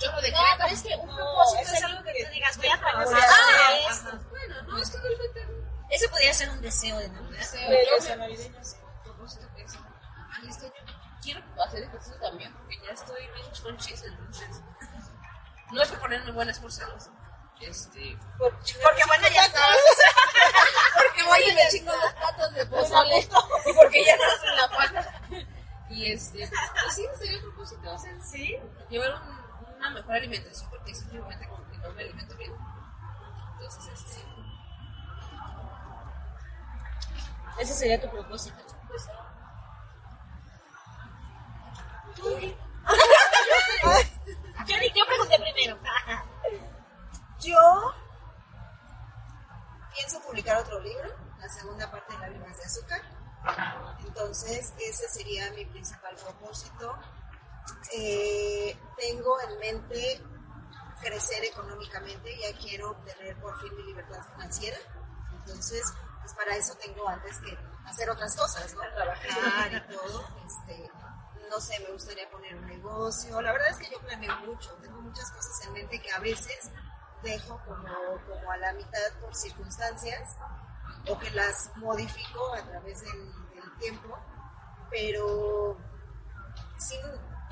Yo 0.00 0.06
lo 0.10 0.16
No, 0.16 0.20
decreto. 0.22 0.36
pero 0.58 0.68
es 0.68 0.82
que 0.82 0.96
un 0.96 1.06
No, 1.08 1.16
propósito 1.16 1.62
es 1.62 1.72
es 1.72 1.84
algo 1.84 2.02
que 2.04 2.12
que- 2.12 2.24
tú 2.24 2.30
digas, 2.32 2.56
voy 2.56 2.68
a 2.68 2.78
trabajar 2.78 3.06
a 3.14 3.18
hacer, 3.18 3.90
esto. 3.90 4.18
Bueno, 4.30 4.62
no, 4.62 4.78
es 4.78 4.90
que 4.90 4.98
realmente 4.98 5.48
Ese 5.90 6.08
podría 6.08 6.34
ser 6.34 6.50
un 6.50 6.60
deseo 6.62 6.98
de 6.98 7.08
Navidad. 7.08 7.38
deseo. 7.38 7.68
Pero 7.68 7.98
Yo 8.08 8.16
navideño 8.16 8.64
sí. 8.64 8.76
Hacer 11.64 11.82
ejercicio 11.84 12.18
también, 12.20 12.52
porque 12.54 12.78
ya 12.84 12.92
estoy 12.92 13.26
bien 13.34 13.52
chonchis, 13.52 14.02
entonces, 14.04 14.62
no 15.72 15.82
es 15.82 15.88
por 15.88 16.00
ponerme 16.00 16.30
buenas 16.32 16.58
por 16.60 16.72
celos, 16.72 17.08
este, 17.60 18.16
Por- 18.38 18.52
Porque 18.52 19.02
bueno, 19.06 19.28
ya 19.34 19.44
está. 19.46 19.60
porque 20.94 21.22
voy 21.24 21.40
y 21.50 21.54
me 21.54 21.68
chingo 21.70 21.92
los 21.96 22.12
platos 22.14 22.54
de 22.54 22.66
pozole, 22.66 23.18
y 23.20 23.72
porque 23.74 24.04
ya 24.04 24.16
no 24.16 24.22
hacen 24.24 24.56
la 24.56 24.68
pata, 24.68 25.20
y 25.90 26.12
este, 26.12 26.46
sí, 26.94 27.06
sería 27.18 27.36
el 27.36 27.42
propósito, 27.42 27.92
o 27.92 27.98
sea, 27.98 28.20
Sí. 28.20 28.56
llevar 28.88 29.14
un- 29.14 29.74
una 29.76 29.90
mejor 29.90 30.14
alimentación, 30.14 30.70
porque 30.70 30.94
simplemente 30.94 31.48
como 31.48 31.68
que 31.70 31.78
no 31.78 31.92
me 31.92 32.02
alimento 32.02 32.36
bien, 32.36 32.52
entonces, 33.52 33.92
este, 33.92 34.24
Ese 37.60 37.74
sería 37.74 38.00
tu 38.00 38.08
propósito. 38.08 38.56
pues, 38.86 39.08
Yo, 44.66 45.06
pregunté 45.06 45.38
primero. 45.38 45.78
Yo 47.40 47.94
pienso 49.94 50.20
publicar 50.22 50.58
otro 50.58 50.80
libro, 50.80 51.08
la 51.38 51.48
segunda 51.48 51.90
parte 51.90 52.12
de 52.14 52.18
Lágrimas 52.20 52.56
de 52.58 52.64
Azúcar. 52.64 53.02
Entonces, 54.06 54.74
ese 54.78 55.08
sería 55.08 55.50
mi 55.52 55.64
principal 55.66 56.14
propósito. 56.16 56.98
Eh, 57.92 58.76
tengo 58.96 59.40
en 59.42 59.58
mente 59.58 60.22
crecer 61.00 61.44
económicamente, 61.44 62.36
ya 62.38 62.56
quiero 62.58 62.90
obtener 62.90 63.36
por 63.40 63.58
fin 63.60 63.74
mi 63.76 63.84
libertad 63.84 64.20
financiera. 64.32 64.78
Entonces, 65.32 65.92
pues 66.20 66.34
para 66.34 66.56
eso 66.56 66.74
tengo 66.74 67.08
antes 67.08 67.38
que 67.38 67.56
hacer 67.86 68.10
otras 68.10 68.34
cosas, 68.36 68.74
¿no? 68.74 68.80
Trabajar 68.94 69.72
y 69.72 69.92
todo. 69.92 70.28
Este, 70.46 70.90
no 71.50 71.60
sé, 71.60 71.78
me 71.80 71.92
gustaría 71.92 72.30
poner 72.30 72.54
un 72.56 72.66
negocio. 72.66 73.40
La 73.40 73.52
verdad 73.52 73.68
es 73.70 73.78
que 73.78 73.90
yo 73.90 73.98
planeo 74.00 74.36
mucho, 74.46 74.72
tengo 74.82 75.00
muchas 75.00 75.30
cosas 75.32 75.66
en 75.66 75.72
mente 75.72 76.00
que 76.00 76.10
a 76.10 76.18
veces 76.18 76.70
dejo 77.22 77.60
como, 77.64 77.88
como 78.28 78.52
a 78.52 78.56
la 78.58 78.72
mitad 78.74 79.12
por 79.20 79.34
circunstancias 79.34 80.36
o 81.08 81.18
que 81.18 81.30
las 81.30 81.70
modifico 81.76 82.54
a 82.54 82.62
través 82.62 83.00
del, 83.02 83.32
tiempo, 83.78 84.18
pero 84.90 85.76
si, 86.78 86.96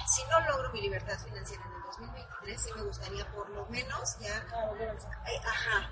si 0.09 0.25
no 0.25 0.41
logro 0.41 0.73
mi 0.73 0.81
libertad 0.81 1.17
financiera 1.21 1.65
en 1.65 1.73
el 1.73 1.83
2023, 1.83 2.61
sí 2.61 2.71
me 2.75 2.83
gustaría 2.83 3.33
por 3.33 3.49
lo 3.51 3.65
menos 3.67 4.19
ya 4.19 4.37
eh, 4.39 5.41
ajá, 5.47 5.91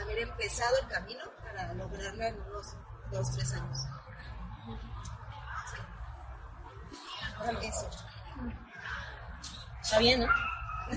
haber 0.00 0.18
empezado 0.20 0.78
el 0.78 0.88
camino 0.88 1.24
para 1.42 1.74
lograrla 1.74 2.28
en 2.28 2.40
unos 2.40 2.74
dos, 3.10 3.32
tres 3.32 3.52
años. 3.52 3.78
Sí. 5.70 5.78
Eso. 7.62 7.88
Está 9.82 9.98
bien, 9.98 10.20
¿no? 10.20 10.26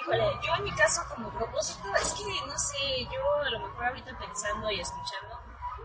Híjole, 0.00 0.24
yo 0.46 0.54
en 0.56 0.64
mi 0.64 0.72
caso 0.72 1.02
como 1.08 1.30
propósito, 1.30 1.94
es 1.96 2.12
que 2.14 2.24
no 2.46 2.58
sé, 2.58 3.04
yo 3.04 3.42
a 3.42 3.50
lo 3.50 3.60
mejor 3.60 3.86
ahorita 3.86 4.18
pensando 4.18 4.70
y 4.70 4.80
escuchando, 4.80 5.40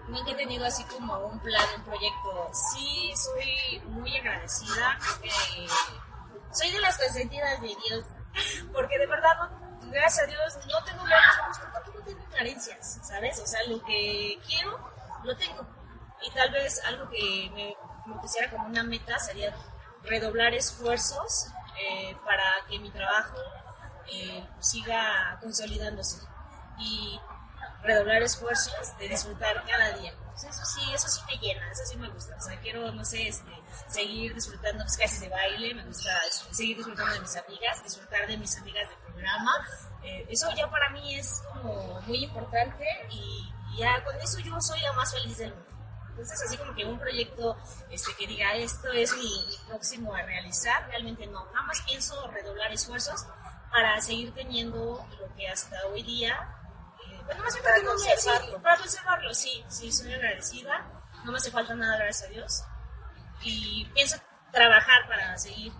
nunca 0.08 0.32
he 0.32 0.36
tenido 0.36 0.66
así 0.66 0.84
como 0.86 1.18
un 1.20 1.40
plan, 1.40 1.64
un 1.78 1.84
proyecto. 1.84 2.50
Sí, 2.54 3.14
soy 3.16 3.80
muy 3.86 4.16
agradecida, 4.18 4.98
que 5.22 5.30
soy 6.52 6.72
de 6.72 6.80
las 6.80 6.98
consentidas 6.98 7.62
de 7.62 7.68
Dios, 7.88 8.06
porque 8.74 8.98
de 8.98 9.08
verdad, 9.08 9.30
no- 9.40 9.90
gracias 9.92 10.24
a 10.26 10.28
Dios, 10.28 10.58
no 10.68 10.84
tengo 10.84 11.04
grandes 11.06 11.58
pero 11.60 11.72
tampoco 11.72 12.00
tengo 12.04 12.26
carencias, 12.32 13.00
¿sabes? 13.04 13.40
O 13.40 13.46
sea, 13.48 13.64
lo 13.68 13.82
que 13.86 14.40
quiero, 14.46 14.78
lo 15.24 15.36
tengo. 15.38 15.66
Y 16.22 16.32
tal 16.32 16.52
vez 16.52 16.84
algo 16.86 17.10
que 17.10 17.50
me, 17.54 17.78
me 18.10 18.16
pusiera 18.22 18.50
como 18.50 18.68
una 18.68 18.84
meta 18.84 19.18
sería 19.20 19.56
redoblar 20.04 20.54
esfuerzos 20.54 21.48
eh, 21.80 22.16
para 22.26 22.44
que 22.70 22.80
mi 22.80 22.92
trabajo 22.92 23.38
eh, 24.12 24.46
siga 24.60 25.38
consolidándose 25.42 26.22
y 26.78 27.20
redoblar 27.84 28.22
esfuerzos 28.22 28.98
de 28.98 29.08
disfrutar 29.08 29.64
cada 29.66 29.92
día. 29.98 30.14
Pues 30.32 30.44
eso 30.44 30.66
sí, 30.66 30.82
eso 30.94 31.08
sí 31.08 31.22
me 31.28 31.38
llena, 31.38 31.72
eso 31.72 31.84
sí 31.86 31.98
me 31.98 32.10
gusta. 32.10 32.36
O 32.36 32.42
sea, 32.42 32.60
quiero, 32.60 32.92
no 32.92 33.04
sé, 33.04 33.28
este, 33.28 33.52
seguir 33.88 34.34
disfrutando 34.34 34.84
pues, 34.84 34.98
clases 34.98 35.22
de 35.22 35.30
baile, 35.30 35.74
me 35.74 35.86
gusta 35.86 36.10
este, 36.30 36.54
seguir 36.54 36.76
disfrutando 36.76 37.14
de 37.14 37.22
mis 37.22 37.36
amigas, 37.36 37.84
disfrutar 37.84 38.28
de 38.28 38.38
mis 38.38 38.58
amigas 38.58 38.90
de 38.90 38.96
programa. 39.12 39.52
Eh, 40.04 40.26
eso 40.30 40.50
ya 40.56 40.70
para 40.70 40.90
mí 40.90 41.16
es 41.16 41.42
como 41.54 42.02
muy 42.02 42.24
importante 42.24 42.86
y 43.10 43.54
ya 43.78 44.04
con 44.04 44.16
eso 44.22 44.40
yo 44.40 44.60
soy 44.62 44.80
la 44.82 44.94
más 44.94 45.12
feliz 45.14 45.38
del 45.38 45.54
mundo. 45.54 45.79
Entonces, 46.20 46.42
así 46.48 46.58
como 46.58 46.76
que 46.76 46.84
un 46.84 47.00
proyecto 47.00 47.58
este, 47.90 48.14
que 48.16 48.28
diga 48.28 48.54
esto 48.56 48.90
es 48.92 49.16
mi, 49.16 49.24
mi 49.48 49.58
próximo 49.68 50.14
a 50.14 50.22
realizar, 50.22 50.86
realmente 50.90 51.26
no. 51.28 51.46
Nada 51.46 51.62
más 51.66 51.82
pienso 51.84 52.28
redoblar 52.32 52.72
esfuerzos 52.74 53.26
para 53.72 54.02
seguir 54.02 54.34
teniendo 54.34 55.06
lo 55.18 55.36
que 55.36 55.48
hasta 55.48 55.78
hoy 55.88 56.04
día. 56.04 56.34
eh, 57.10 57.22
bueno, 57.26 57.42
más 57.44 57.54
bien 57.54 57.64
Para 57.64 57.82
conservarlo. 57.84 58.48
sí, 58.58 58.62
para 58.62 58.78
conservarlo, 58.78 59.34
sí, 59.34 59.66
sí, 59.70 59.92
soy 59.94 60.14
agradecida. 60.14 60.86
No 61.24 61.32
me 61.32 61.38
hace 61.38 61.52
falta 61.52 61.74
nada, 61.76 61.98
gracias 61.98 62.30
a 62.30 62.34
Dios. 62.34 62.64
Y 63.42 63.86
pienso 63.94 64.18
trabajar 64.52 65.08
para 65.08 65.38
seguir 65.38 65.72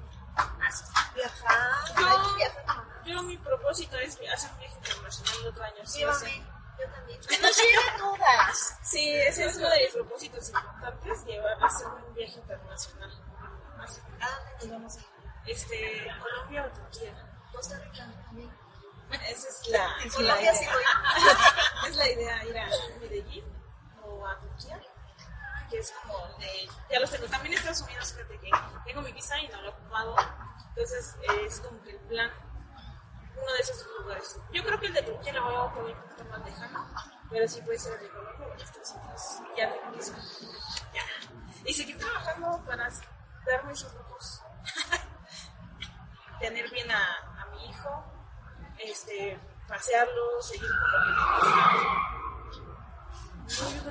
así. 0.66 0.84
Viajar, 1.16 1.60
No. 2.00 2.90
Yo 3.06 3.24
mi 3.24 3.36
propósito 3.38 3.98
es 3.98 4.18
hacer 4.34 4.52
un 4.52 4.60
viaje 4.60 4.76
internacional 4.78 5.36
el 5.42 5.48
otro 5.48 5.64
año. 5.64 5.86
Sí, 5.86 6.04
sí. 6.24 6.44
Yo 6.80 6.90
también. 6.92 7.20
Nos 7.42 7.58
lleguen 7.58 7.98
todas. 7.98 8.78
Sí, 8.84 9.12
ese 9.14 9.46
es 9.46 9.56
uno 9.58 9.70
de 9.70 9.80
mis 9.84 9.94
propósitos 9.94 10.48
importantes, 10.50 11.26
llevar 11.26 11.62
a 11.62 11.66
hacer 11.66 11.88
un 11.88 12.14
viaje 12.14 12.40
internacional. 12.40 13.12
¿A 14.22 14.30
dónde 14.30 14.54
nos 14.60 14.70
vamos 14.70 14.98
a 14.98 15.00
ir? 15.00 15.06
Este, 15.48 16.08
Colombia 16.22 16.66
o 16.66 16.70
Turquía. 16.78 17.30
Costa 17.54 17.80
Rica 17.80 18.08
también. 18.26 18.52
Esa 19.28 19.48
es 19.48 19.68
la, 19.70 19.96
En 20.04 20.10
Colombia 20.10 20.54
sí 20.56 20.64
idea. 20.66 20.74
voy. 20.74 21.90
es 21.90 21.96
la 21.96 22.10
idea 22.10 22.46
ir 22.46 22.58
a 22.60 22.70
Medellín 23.00 23.46
o 24.04 24.28
a 24.28 24.40
Turquía, 24.40 24.80
que 25.70 25.80
es 25.80 25.92
como 25.92 26.18
de, 26.38 26.70
ya 26.92 27.00
los 27.00 27.10
tengo. 27.10 27.26
También 27.28 27.54
Estados 27.56 27.82
Unidos, 27.82 28.14
fíjate 28.14 28.40
que 28.40 28.52
tengo 28.86 29.02
mi 29.02 29.12
visa 29.12 29.38
y 29.40 29.48
no 29.48 29.62
lo 29.62 29.68
he 29.70 29.72
ocupado, 29.72 30.16
entonces 30.70 31.16
es 31.46 31.60
como 31.62 31.82
que 31.82 31.92
el 31.92 32.00
plan, 32.02 32.32
uno 33.42 33.54
de 33.54 33.60
esos 33.60 33.86
lugares. 34.00 34.40
Yo 34.52 34.64
creo 34.64 34.80
que 34.80 34.88
el 34.88 34.94
de 34.94 35.04
Turquía 35.04 35.34
lo 35.34 35.44
voy 35.44 35.56
a 35.56 35.74
poner 35.74 35.96
un 35.96 36.02
poquito 36.02 36.26
más 36.26 36.46
lejano, 36.46 36.88
pero 37.30 37.48
sí 37.48 37.62
puede 37.62 37.80
ser 37.80 37.94
el 37.94 38.02
de 38.02 38.10
Colombia 38.10 38.48
o 38.48 38.54
Estados 38.56 38.92
Unidos. 38.92 39.42
Ya 39.58 39.72
tengo 39.72 39.98
eso. 39.98 40.14
Ya. 40.94 41.04
Y 41.66 41.74
seguir 41.74 41.98
trabajando 41.98 42.64
para 42.66 42.90
darme 43.46 43.74
esos 43.74 43.94
lujos. 43.94 44.42
Tener 46.40 46.70
bien 46.72 46.90
a, 46.92 47.42
a 47.42 47.46
mi 47.48 47.70
hijo, 47.70 48.06
este, 48.78 49.40
pasearlo, 49.68 50.42
seguir 50.42 50.70
con 50.70 50.92
lo 50.92 51.00
que 51.04 51.12
me 51.12 51.24
gusta. 51.36 52.10
No, 53.50 53.66
yo 53.72 53.82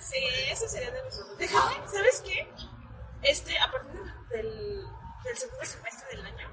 Sí, 0.00 0.24
eso 0.50 0.68
sería 0.68 0.90
de 0.90 1.10
sueños. 1.10 1.38
Déjame, 1.38 1.88
¿sabes 1.88 2.22
qué? 2.24 2.48
Este, 3.22 3.58
a 3.58 3.70
partir 3.70 4.00
del, 4.30 4.84
del 5.24 5.36
segundo 5.36 5.64
semestre 5.64 6.16
del 6.16 6.26
año, 6.26 6.48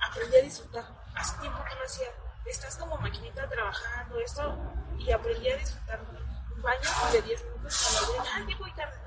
aprendí 0.00 0.36
a 0.36 0.42
disfrutar. 0.42 0.84
Hace 1.14 1.38
tiempo 1.40 1.58
no 1.58 1.74
lo 1.74 1.84
hacía. 1.84 2.08
Estás 2.44 2.76
como 2.76 2.96
maquinita 2.96 3.48
trabajando 3.48 4.18
esto 4.18 4.58
y 4.98 5.12
aprendí 5.12 5.50
a 5.50 5.56
disfrutar. 5.56 6.00
baño 6.56 7.12
de 7.12 7.22
10 7.22 7.44
minutos 7.44 8.02
cuando 8.06 8.30
ah, 8.30 8.46
ya 8.48 8.56
voy 8.58 8.72
tarde. 8.72 8.98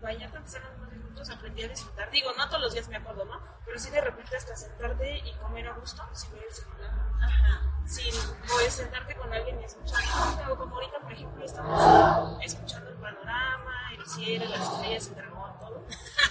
Bañarte 0.00 0.36
aunque 0.36 0.50
sean 0.50 0.64
unos 0.76 0.90
10 0.90 1.02
minutos, 1.02 1.30
aprendí 1.30 1.62
a 1.64 1.68
disfrutar. 1.68 2.10
Digo, 2.10 2.32
no 2.36 2.48
todos 2.48 2.62
los 2.62 2.72
días 2.72 2.88
me 2.88 2.96
acuerdo, 2.96 3.24
¿no? 3.24 3.40
Pero 3.64 3.78
sí 3.78 3.90
de 3.90 4.00
repente 4.00 4.36
hasta 4.36 4.56
sentarte 4.56 5.18
y 5.18 5.34
comer 5.36 5.66
a 5.68 5.72
gusto 5.72 6.02
sin 6.12 6.32
ver 6.32 6.44
el 6.44 6.54
celular. 6.54 6.90
Ajá. 7.20 7.62
Sin 7.86 8.14
pues, 8.48 8.74
sentarte 8.74 9.14
con 9.14 9.32
alguien 9.32 9.60
y 9.60 9.64
escuchar 9.64 10.02
música. 10.04 10.52
O 10.52 10.56
como 10.56 10.74
ahorita, 10.74 10.98
por 11.00 11.12
ejemplo, 11.12 11.44
estamos 11.44 12.38
escuchando 12.44 12.90
el 12.90 12.96
panorama, 12.96 13.92
el 13.96 14.06
cielo, 14.06 14.44
las 14.46 14.60
estrellas, 14.60 15.06
el 15.08 15.14
dragón, 15.14 15.58
todo. 15.58 15.86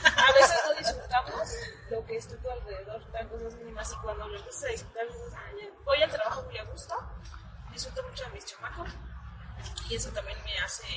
A 0.05 0.33
veces 0.33 0.61
no 0.64 0.64
disfrutamos 0.77 1.49
lo 1.89 2.05
que 2.05 2.19
tu 2.21 2.49
alrededor, 2.49 3.11
tan 3.11 3.27
cosas 3.29 3.53
mínimas. 3.55 3.91
Y 3.91 3.95
cuando 3.97 4.27
lo 4.27 4.37
empiezas 4.37 4.63
a 4.63 4.67
disfrutar, 4.67 5.07
dices, 5.07 5.33
voy 5.83 6.01
al 6.01 6.11
trabajo 6.11 6.43
muy 6.43 6.57
a 6.57 6.63
gusto, 6.65 6.95
disfruto 7.71 8.03
mucho 8.03 8.25
a 8.25 8.29
mis 8.29 8.45
chamacos. 8.45 8.89
Y 9.89 9.95
eso 9.95 10.09
también 10.11 10.37
me 10.43 10.57
hace, 10.59 10.87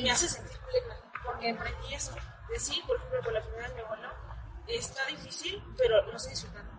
me 0.00 0.10
hace 0.10 0.28
sentir 0.28 0.58
plena, 0.60 0.96
porque 1.24 1.50
aprendí 1.50 1.94
eso. 1.94 2.14
Decir, 2.48 2.84
por 2.86 2.96
ejemplo, 2.96 3.22
con 3.24 3.34
la 3.34 3.42
primera 3.42 3.68
de 3.68 3.74
mi 3.74 3.80
abuelo, 3.80 4.08
está 4.68 5.04
difícil, 5.06 5.62
pero 5.76 6.02
lo 6.06 6.16
estoy 6.16 6.30
disfrutando. 6.30 6.72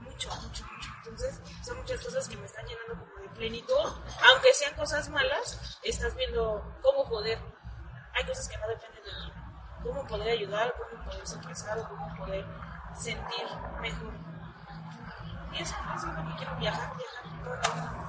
Mucho, 0.00 0.28
mucho, 0.36 0.64
mucho. 0.64 0.90
Entonces, 0.98 1.40
son 1.64 1.76
muchas 1.78 2.02
cosas 2.02 2.28
que 2.28 2.36
me 2.36 2.46
están 2.46 2.66
llenando 2.66 2.94
como 2.94 3.22
de 3.22 3.28
plenitud. 3.30 3.92
Aunque 4.28 4.52
sean 4.54 4.74
cosas 4.74 5.08
malas, 5.08 5.78
estás 5.82 6.14
viendo 6.14 6.78
cómo 6.82 7.08
poder. 7.08 7.38
Hay 8.14 8.24
cosas 8.24 8.48
que 8.48 8.56
no 8.56 8.68
dependen 8.68 9.04
de 9.04 9.10
ti. 9.10 9.35
Cómo 9.86 10.06
poder 10.06 10.28
ayudar, 10.30 10.74
cómo 10.76 11.04
poder 11.04 11.20
expresar, 11.20 11.88
cómo 11.88 12.16
poder 12.16 12.44
sentir 12.94 13.46
mejor. 13.80 14.12
Y 15.52 15.62
eso, 15.62 15.74
eso 15.96 16.08
es 16.08 16.14
lo 16.14 16.28
que 16.28 16.36
quiero 16.36 16.56
viajar, 16.56 16.96
viajar. 16.96 17.26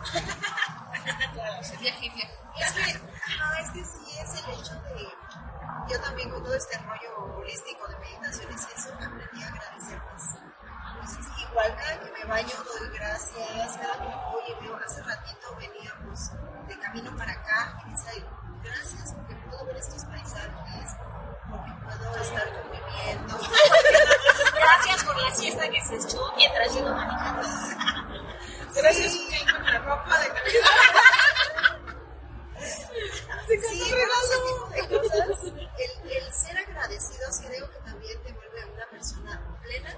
Viaje, 1.79 2.10
viaje. 2.10 2.38
Es 2.60 2.72
que, 2.74 2.81
ajá, 2.81 3.62
es 3.62 3.72
que 3.72 3.86
sí 3.86 4.19
es 4.19 4.43
el 4.43 4.53
hecho 4.53 4.74
de. 4.81 5.07
Yo 5.89 6.01
también 6.01 6.29
con 6.29 6.43
todo 6.43 6.53
este 6.53 6.77
rollo 6.79 7.38
holístico 7.38 7.88
de 7.88 7.98
meditaciones 8.00 8.67
y 8.67 8.79
eso 8.79 8.93
aprendí 8.93 9.43
a 9.43 9.48
agradecer 9.48 10.01
más. 10.03 10.38
Entonces, 10.91 11.25
igual 11.50 11.75
cada 11.77 12.00
que 12.00 12.12
me 12.12 12.25
baño 12.25 12.55
doy 12.65 12.89
gracias, 12.93 13.77
cada 13.77 13.93
que 14.01 14.07
oye, 14.36 14.57
veo, 14.62 14.77
hace 14.86 15.01
ratito 15.03 15.55
veníamos 15.57 16.31
de 16.67 16.79
camino 16.79 17.15
para 17.15 17.31
acá 17.31 17.81
y 17.86 17.91
decía, 17.91 18.25
gracias 18.63 19.13
porque 19.13 19.36
puedo 19.36 19.65
ver 19.65 19.77
estos 19.77 20.03
paisajes, 20.05 20.96
puedo 21.50 22.16
estar 22.24 22.54
conviviendo. 22.54 23.38
Gracias 24.56 25.04
por 25.04 25.22
la 25.22 25.36
siesta 25.36 25.70
que 25.70 25.82
se 25.82 25.96
echó 25.96 26.34
mientras 26.36 26.74
yo 26.74 26.80
iba 26.80 26.92
manejando. 26.94 27.48
Gracias, 28.75 29.12
Sí. 29.13 29.27
Con 29.51 29.63
la 29.66 29.80
ropa 29.80 30.20
de 30.20 30.27
Navidad. 30.34 31.77
Sí, 33.48 33.54
ese 33.54 34.38
tipo 34.46 34.68
de 34.70 35.00
cosas, 35.00 35.44
el, 35.44 36.12
el 36.12 36.34
ser 36.34 36.58
agradecidos 36.58 37.39
creo 37.48 37.72
que 37.72 37.80
también 37.80 38.22
te 38.24 38.34
vuelve 38.34 38.66
una 38.74 38.86
persona 38.89 39.58
plena 39.63 39.96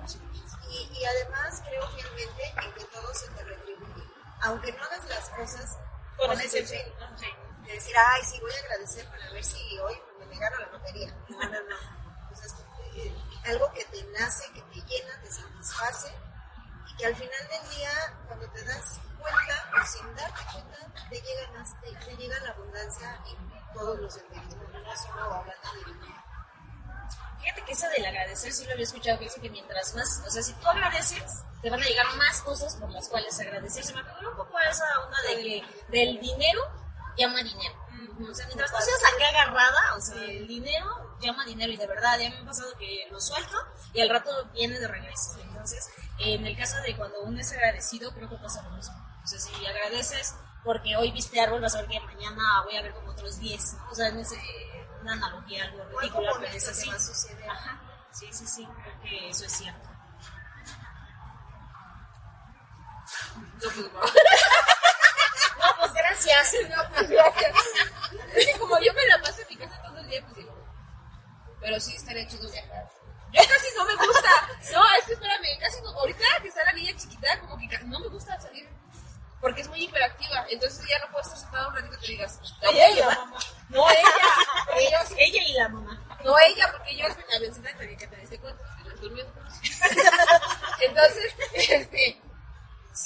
y, 0.70 0.90
y 0.94 1.06
además 1.06 1.62
creo 1.68 1.88
fielmente 1.90 2.54
en 2.64 2.74
que 2.74 2.84
todo 2.86 3.14
se 3.14 3.28
te 3.30 3.44
retribuye. 3.44 4.04
Aunque 4.42 4.72
no 4.74 4.84
hagas 4.84 5.06
las 5.10 5.30
cosas 5.30 5.78
Con 6.18 6.28
con 6.28 6.42
ese 6.42 6.60
ese 6.60 6.84
fin, 6.84 6.94
fin. 7.18 7.30
De 7.70 7.76
decir, 7.76 7.96
ay, 7.96 8.22
sí, 8.26 8.40
voy 8.42 8.52
a 8.52 8.60
agradecer 8.66 9.08
para 9.10 9.30
ver 9.30 9.44
si 9.44 9.78
hoy 9.78 9.94
me 10.28 10.40
gano 10.40 10.58
la 10.58 10.72
lotería. 10.72 11.16
No, 11.30 11.38
no, 11.38 11.50
no. 11.50 11.78
Entonces, 12.24 12.56
eh, 12.96 13.16
algo 13.46 13.72
que 13.74 13.86
te 13.86 14.04
nace, 14.06 14.52
que 14.54 14.62
te 14.64 14.82
llena, 14.88 15.22
te 15.22 15.32
satisface 15.32 16.12
y 16.88 16.96
que 16.98 17.06
al 17.06 17.16
final 17.16 17.48
del 17.48 17.70
día, 17.78 17.92
cuando 18.26 18.50
te 18.50 18.64
das 18.64 19.00
cuenta 19.20 19.72
o 19.80 19.86
sin 19.86 20.16
darte 20.16 20.42
cuenta, 20.52 21.10
te 21.12 21.22
llega, 21.22 21.52
más, 21.52 21.80
te, 21.82 21.92
te 21.92 22.18
llega 22.18 22.40
la 22.40 22.50
abundancia 22.50 23.22
en 23.28 23.74
todos 23.76 24.00
los 24.00 24.16
sentidos, 24.16 24.46
no 24.48 24.98
solo 24.98 25.34
hablando 25.36 25.74
de 25.74 25.94
dinero. 25.94 26.24
Fíjate 27.40 27.66
que 27.66 27.72
eso 27.74 27.88
del 27.90 28.06
agradecer 28.08 28.52
sí 28.52 28.66
lo 28.66 28.72
había 28.72 28.84
escuchado, 28.84 29.20
que 29.20 29.26
dice 29.26 29.42
que 29.42 29.50
mientras 29.52 29.94
más, 29.94 30.24
o 30.26 30.32
sea, 30.32 30.42
si 30.42 30.54
tú 30.54 30.68
agradeces, 30.68 31.44
te 31.62 31.70
van 31.70 31.80
a 31.80 31.86
llegar 31.86 32.16
más 32.16 32.42
cosas 32.42 32.76
por 32.78 32.90
las 32.90 33.08
cuales 33.10 33.40
agradecer. 33.40 33.86
Se 33.86 33.94
me 33.94 34.02
ocurrió 34.02 34.32
un 34.32 34.38
poco 34.38 34.58
a 34.58 34.64
esa 34.64 34.86
onda 35.06 35.22
de 35.22 35.36
que 35.36 35.64
del 35.90 36.20
dinero 36.20 36.89
llama 37.20 37.44
dinero. 37.44 37.76
O 38.30 38.34
sea, 38.34 38.46
mientras 38.48 38.72
no 38.72 38.82
seas 38.82 39.00
acá 39.16 39.30
agarrada, 39.30 39.96
o 39.96 40.02
sea, 40.02 40.22
el 40.24 40.48
dinero 40.48 41.18
llama 41.22 41.46
dinero 41.46 41.72
y 41.72 41.78
de 41.78 41.88
verdad, 41.88 42.20
ya 42.20 42.30
me 42.30 42.38
ha 42.38 42.46
pasado 42.46 42.78
que 42.78 43.08
lo 43.12 43.20
suelto 43.20 43.56
y 43.94 44.02
al 44.02 44.10
rato 44.10 44.30
viene 44.54 44.80
de 44.80 44.88
regreso. 44.88 45.40
Entonces, 45.42 45.90
en 46.18 46.46
el 46.46 46.58
caso 46.58 46.78
de 46.82 46.96
cuando 46.96 47.22
uno 47.22 47.40
es 47.40 47.52
agradecido, 47.52 48.14
creo 48.14 48.30
que 48.30 48.38
pasa 48.38 48.62
lo 48.64 48.72
mismo. 48.72 48.96
O 49.24 49.28
sea, 49.28 49.40
si 49.40 49.66
agradeces 49.66 50.36
porque 50.64 50.96
hoy 50.98 51.12
viste 51.12 51.40
árbol, 51.40 51.62
vas 51.62 51.76
a 51.76 51.82
ver 51.82 51.90
que 51.90 52.00
mañana 52.02 52.62
voy 52.66 52.76
a 52.76 52.82
ver 52.82 52.94
como 52.94 53.12
otros 53.12 53.40
10. 53.40 53.74
¿no? 53.74 53.90
O 53.90 53.96
sea, 53.96 54.12
no 54.12 54.24
sé, 54.24 54.38
una 55.02 55.14
analogía, 55.14 55.64
algo 55.64 55.80
O 55.80 55.84
algo 55.84 56.00
ridícula, 56.00 56.32
pero 56.40 56.54
es 56.54 56.68
así. 56.68 56.90
Ajá, 56.90 57.82
sí, 58.12 58.28
sí, 58.32 58.48
sí, 58.48 58.68
creo 58.84 59.02
que 59.02 59.30
eso 59.30 59.46
es 59.46 59.54
cierto. 59.54 59.90
No, 63.60 63.70
pues, 63.70 63.78
no. 63.78 64.00
No, 65.60 65.76
pues 65.78 65.94
gracias. 66.40 66.70
No, 66.70 66.90
pues, 66.94 67.10
gracias. 67.10 67.56
Es 68.36 68.46
que 68.46 68.60
como 68.60 68.80
yo 68.80 68.94
me 68.94 69.06
la 69.08 69.22
paso 69.22 69.42
en 69.42 69.48
mi 69.50 69.56
casa 69.58 69.82
todo 69.84 69.98
el 70.00 70.08
día, 70.08 70.22
pues 70.24 70.36
digo. 70.38 70.54
Pero 71.60 71.80
sí 71.80 71.96
estaría 71.96 72.28
chido 72.28 72.50
viajar. 72.50 72.90
Yo 73.32 73.42
casi 73.48 73.68
no 73.76 73.86
me 73.86 73.96
gusta. 73.96 74.50
No, 74.72 74.84
es 74.98 75.06
que 75.06 75.14
espérame, 75.14 75.60
casi 75.60 75.82
no. 75.82 75.90
Ahorita 75.90 76.24
que 76.42 76.48
está 76.48 76.64
la 76.66 76.74
niña 76.74 76.96
chiquita, 76.98 77.40
como 77.42 77.58
que 77.58 77.78
no 77.80 78.00
me 78.00 78.08
gusta 78.08 78.40
salir. 78.40 78.68
Porque 79.42 79.62
es 79.62 79.68
muy 79.68 79.84
hiperactiva. 79.84 80.46
Entonces 80.50 80.86
ya 80.88 81.00
no 81.00 81.12
puedo 81.12 81.22
estar 81.22 81.38
sentada 81.38 81.68
un 81.68 81.76
ratito 81.76 81.92
que 82.00 82.06
te 82.06 82.12
digas. 82.14 82.40
La 82.62 82.72
voy 82.72 82.82
a 82.82 82.90
llevar. 82.90 83.18
No, 83.70 83.90
ella. 83.90 84.02
Ellos, 84.78 85.14
Ella 85.18 85.44
y 85.44 85.54
la 85.54 85.70
mamá. 85.70 86.02
no 86.24 86.40
ella, 86.40 86.72
porque 86.72 86.96
yo 86.98 87.08
me 87.08 87.34
la 87.34 87.40
vencida 87.40 87.70
también 87.70 87.98
que 87.98 88.08
te 88.08 88.16
diste 88.18 88.40
cuenta. 88.40 88.64
durmiendo. 89.00 89.34
Entonces, 90.82 91.34
este. 91.54 92.19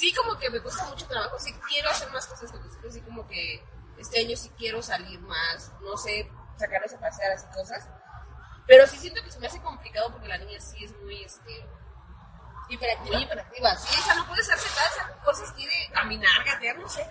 Sí, 0.04 0.12
como 0.12 0.38
que 0.38 0.50
me 0.50 0.60
cuesta 0.60 0.84
mucho 0.84 1.06
trabajo. 1.06 1.38
Sí, 1.38 1.50
quiero 1.66 1.88
hacer 1.88 2.10
más 2.10 2.26
cosas 2.26 2.52
con 2.52 2.62
mis 2.62 2.76
hijos. 2.76 2.92
Sí, 2.92 3.00
como 3.00 3.26
que 3.26 3.64
este 3.96 4.20
año 4.20 4.36
sí 4.36 4.52
quiero 4.58 4.82
salir 4.82 5.18
más. 5.20 5.72
No 5.80 5.96
sé, 5.96 6.30
sacarlos 6.58 6.92
a 6.92 7.00
pasear, 7.00 7.32
así 7.32 7.46
cosas. 7.54 7.88
Pero 8.66 8.86
sí 8.86 8.98
siento 8.98 9.22
que 9.24 9.30
se 9.30 9.38
me 9.38 9.46
hace 9.46 9.62
complicado 9.62 10.12
porque 10.12 10.28
la 10.28 10.36
niña 10.36 10.60
sí 10.60 10.84
es 10.84 10.94
muy, 11.00 11.22
este. 11.22 11.66
Hiperactiva. 12.68 13.14
Muy 13.14 13.24
hiperactiva. 13.24 13.76
Sí, 13.76 13.98
esa 13.98 14.14
no 14.14 14.26
puede 14.26 14.42
estar 14.42 14.58
sentada, 14.58 14.86
esa 14.88 15.24
cosas 15.24 15.50
quiere 15.52 15.90
caminar, 15.94 16.44
gatear, 16.44 16.78
no 16.78 16.88
sé. 16.88 17.08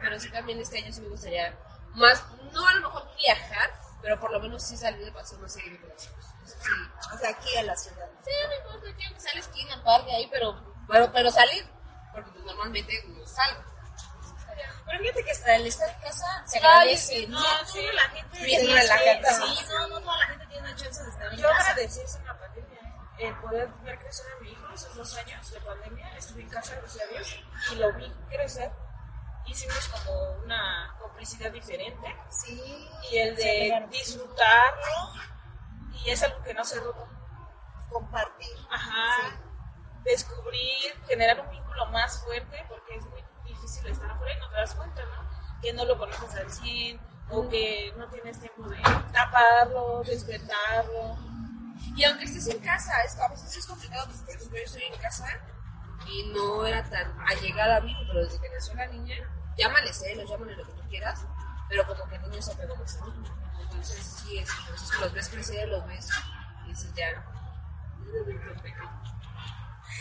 Pero 0.00 0.20
sí 0.20 0.30
también 0.30 0.60
este 0.60 0.78
año 0.78 0.92
sí 0.92 1.00
me 1.00 1.08
gustaría 1.08 1.58
más, 1.94 2.24
no 2.52 2.64
a 2.64 2.74
lo 2.74 2.82
mejor 2.82 3.08
viajar, 3.16 3.72
pero 4.00 4.20
por 4.20 4.30
lo 4.30 4.38
menos 4.38 4.62
sí 4.62 4.76
salir 4.76 5.04
de 5.04 5.10
paseo 5.10 5.40
más 5.40 5.52
seguido 5.52 5.80
con 5.80 5.90
los 5.90 6.04
hijos. 6.06 6.24
Sí. 6.46 6.70
O 7.12 7.18
sea, 7.18 7.30
aquí 7.30 7.48
en 7.56 7.66
la 7.66 7.76
ciudad. 7.76 8.08
Sí, 8.24 8.30
no 8.48 8.56
importa 8.56 8.96
que 8.96 9.04
aunque 9.04 9.20
sea 9.20 9.32
a 9.32 9.34
la 9.34 9.40
esquina, 9.40 9.82
parque, 9.82 10.12
ahí, 10.12 10.28
pero, 10.30 10.76
pero, 10.86 11.12
pero 11.12 11.30
salir. 11.32 11.77
Porque 12.12 12.30
pues, 12.30 12.44
normalmente 12.44 13.04
no 13.08 13.26
salgo. 13.26 13.62
Pero 14.86 14.98
fíjate 15.00 15.24
que 15.24 15.30
hasta 15.30 15.56
el 15.56 15.66
estar 15.66 15.88
en 15.88 16.00
casa 16.00 16.42
se 16.46 16.58
agradece. 16.58 17.26
no, 17.28 17.40
no, 17.40 17.66
sí. 17.66 17.86
la 17.92 18.02
gente 18.08 18.44
Bien 18.44 18.66
relajada. 18.66 19.34
Sí, 19.34 19.64
no, 19.68 19.88
no 19.88 20.00
toda 20.00 20.18
la 20.18 20.26
gente 20.26 20.46
tiene 20.46 20.68
la 20.68 20.76
chance 20.76 21.02
de 21.02 21.10
estar 21.10 21.32
en 21.32 21.38
Yo 21.38 21.48
casa. 21.48 21.74
en 21.80 22.24
la 22.26 22.38
pandemia 22.38 22.78
el 23.18 23.34
poder 23.38 23.68
ver 23.82 23.98
crecer 23.98 24.26
a 24.36 24.40
mi 24.40 24.50
hijo 24.52 24.66
esos 24.72 24.94
dos 24.94 25.16
años 25.16 25.50
de 25.50 25.60
pandemia. 25.60 26.16
Estuve 26.16 26.42
en 26.42 26.48
casa, 26.48 26.76
gracias 26.76 27.04
a 27.04 27.12
Dios, 27.12 27.36
y 27.72 27.74
lo 27.76 27.92
vi 27.94 28.12
crecer. 28.28 28.70
Hicimos 29.46 29.88
como 29.88 30.30
una 30.44 30.94
complicidad 31.00 31.50
diferente. 31.50 32.16
Sí, 32.30 32.88
Y 33.10 33.18
el 33.18 33.34
de 33.36 33.86
disfrutarlo, 33.90 35.12
y 35.92 36.10
es 36.10 36.22
algo 36.22 36.42
que 36.42 36.54
no 36.54 36.64
se 36.64 36.78
roto. 36.80 37.08
compartir. 37.90 38.54
Ajá. 38.70 39.40
Descubrir, 40.04 40.94
generar 41.06 41.40
un 41.40 41.50
vínculo 41.50 41.86
más 41.86 42.22
fuerte, 42.22 42.64
porque 42.68 42.96
es 42.96 43.04
muy 43.06 43.22
difícil 43.46 43.86
estar 43.86 44.10
afuera 44.10 44.34
y 44.34 44.40
no 44.40 44.48
te 44.50 44.56
das 44.56 44.74
cuenta, 44.74 45.02
¿no? 45.04 45.60
Que 45.60 45.72
no 45.72 45.84
lo 45.84 45.98
conoces 45.98 46.34
al 46.34 46.50
100, 46.50 47.00
o 47.30 47.48
que 47.48 47.92
no 47.96 48.08
tienes 48.08 48.38
tiempo 48.38 48.68
de 48.68 48.80
taparlo, 49.12 50.02
despertarlo. 50.04 51.16
Y 51.94 52.04
aunque 52.04 52.24
estés 52.24 52.48
en 52.48 52.60
casa, 52.60 52.92
es, 53.04 53.18
a 53.18 53.28
veces 53.28 53.56
es 53.56 53.66
complicado, 53.66 54.06
porque 54.06 54.22
por 54.22 54.34
ejemplo 54.34 54.58
yo 54.58 54.64
estoy 54.64 54.82
en 54.82 55.00
casa 55.00 55.26
y 56.06 56.32
no 56.32 56.66
era 56.66 56.82
tan 56.88 57.14
allegada 57.26 57.76
a 57.76 57.80
mí, 57.80 57.94
pero 58.06 58.24
desde 58.24 58.40
que 58.40 58.48
nació 58.50 58.74
la 58.74 58.86
niña, 58.86 59.16
llámale 59.56 59.92
celos, 59.92 60.28
llámale 60.30 60.56
lo 60.56 60.64
que 60.64 60.72
tú 60.72 60.82
quieras, 60.88 61.24
pero 61.68 61.86
como 61.86 62.08
que 62.08 62.16
el 62.16 62.22
niño 62.22 62.40
se 62.40 62.52
apegó 62.52 62.76
más 62.76 62.96
a 62.96 63.04
mí. 63.04 63.12
Entonces 63.62 64.22
sí, 64.22 64.38
es, 64.38 64.48
entonces 64.60 65.00
los 65.00 65.12
ves 65.12 65.28
crecer, 65.28 65.68
los 65.68 65.86
ves, 65.86 66.08
y 66.64 66.68
dices 66.68 66.92
ya. 66.94 67.24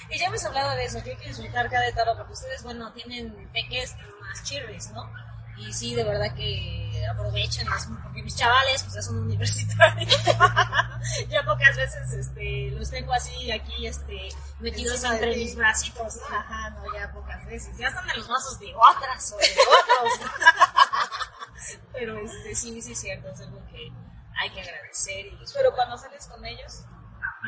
Y 0.09 0.17
ya 0.19 0.27
hemos 0.27 0.43
hablado 0.45 0.71
de 0.75 0.85
eso, 0.85 1.03
que 1.03 1.11
hay 1.11 1.17
que 1.17 1.27
disfrutar 1.29 1.69
cada 1.69 1.87
etapa, 1.87 2.15
porque 2.17 2.33
ustedes, 2.33 2.63
bueno, 2.63 2.91
tienen 2.93 3.49
peques 3.53 3.95
más 4.21 4.43
chirres, 4.43 4.91
¿no? 4.91 5.09
Y 5.57 5.73
sí, 5.73 5.95
de 5.95 6.03
verdad 6.03 6.33
que 6.35 7.03
aprovechen, 7.11 7.67
es- 7.75 7.87
porque 8.03 8.21
mis 8.21 8.35
chavales, 8.35 8.83
pues 8.83 8.93
ya 8.95 9.01
son 9.01 9.17
universitarios. 9.17 10.23
ya 11.29 11.43
pocas 11.43 11.75
veces 11.75 12.13
este, 12.13 12.69
los 12.71 12.89
tengo 12.91 13.11
así, 13.13 13.51
aquí, 13.51 13.87
este, 13.87 14.29
metidos 14.59 14.95
Encima 14.95 15.13
entre 15.15 15.35
mis 15.35 15.55
bracitos, 15.55 16.15
¿no? 16.17 16.37
Ajá, 16.37 16.69
no, 16.69 16.93
ya 16.93 17.11
pocas 17.11 17.43
veces. 17.47 17.75
Ya 17.77 17.87
están 17.87 18.07
en 18.09 18.17
los 18.17 18.27
brazos 18.27 18.59
de 18.59 18.73
otras 18.75 19.31
o 19.33 19.37
de 19.37 19.45
otros. 20.03 20.31
Pero 21.93 22.17
este, 22.19 22.55
sí, 22.55 22.81
sí 22.81 22.91
es 22.91 22.99
cierto, 22.99 23.29
es 23.29 23.41
algo 23.41 23.59
que 23.71 23.91
hay 24.39 24.49
que 24.51 24.61
agradecer. 24.61 25.25
Y. 25.25 25.39
Pero 25.55 25.73
cuando 25.73 25.97
sales 25.97 26.27
con 26.27 26.45
ellos, 26.45 26.83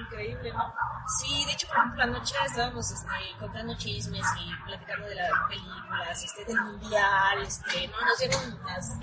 increíble, 0.01 0.53
¿no? 0.53 0.73
Sí, 1.19 1.45
de 1.45 1.51
hecho, 1.51 1.67
por 1.67 1.77
ejemplo, 1.77 2.03
anoche 2.03 2.35
estábamos 2.45 2.91
este, 2.91 3.37
contando 3.39 3.75
chismes 3.77 4.25
y 4.39 4.65
platicando 4.65 5.07
de 5.07 5.15
las 5.15 5.31
películas, 5.47 6.23
este, 6.23 6.45
del 6.45 6.61
mundial, 6.61 7.41
este, 7.41 7.87
no, 7.87 8.01
nos 8.05 8.19
dieron 8.19 8.59
las 8.65 8.99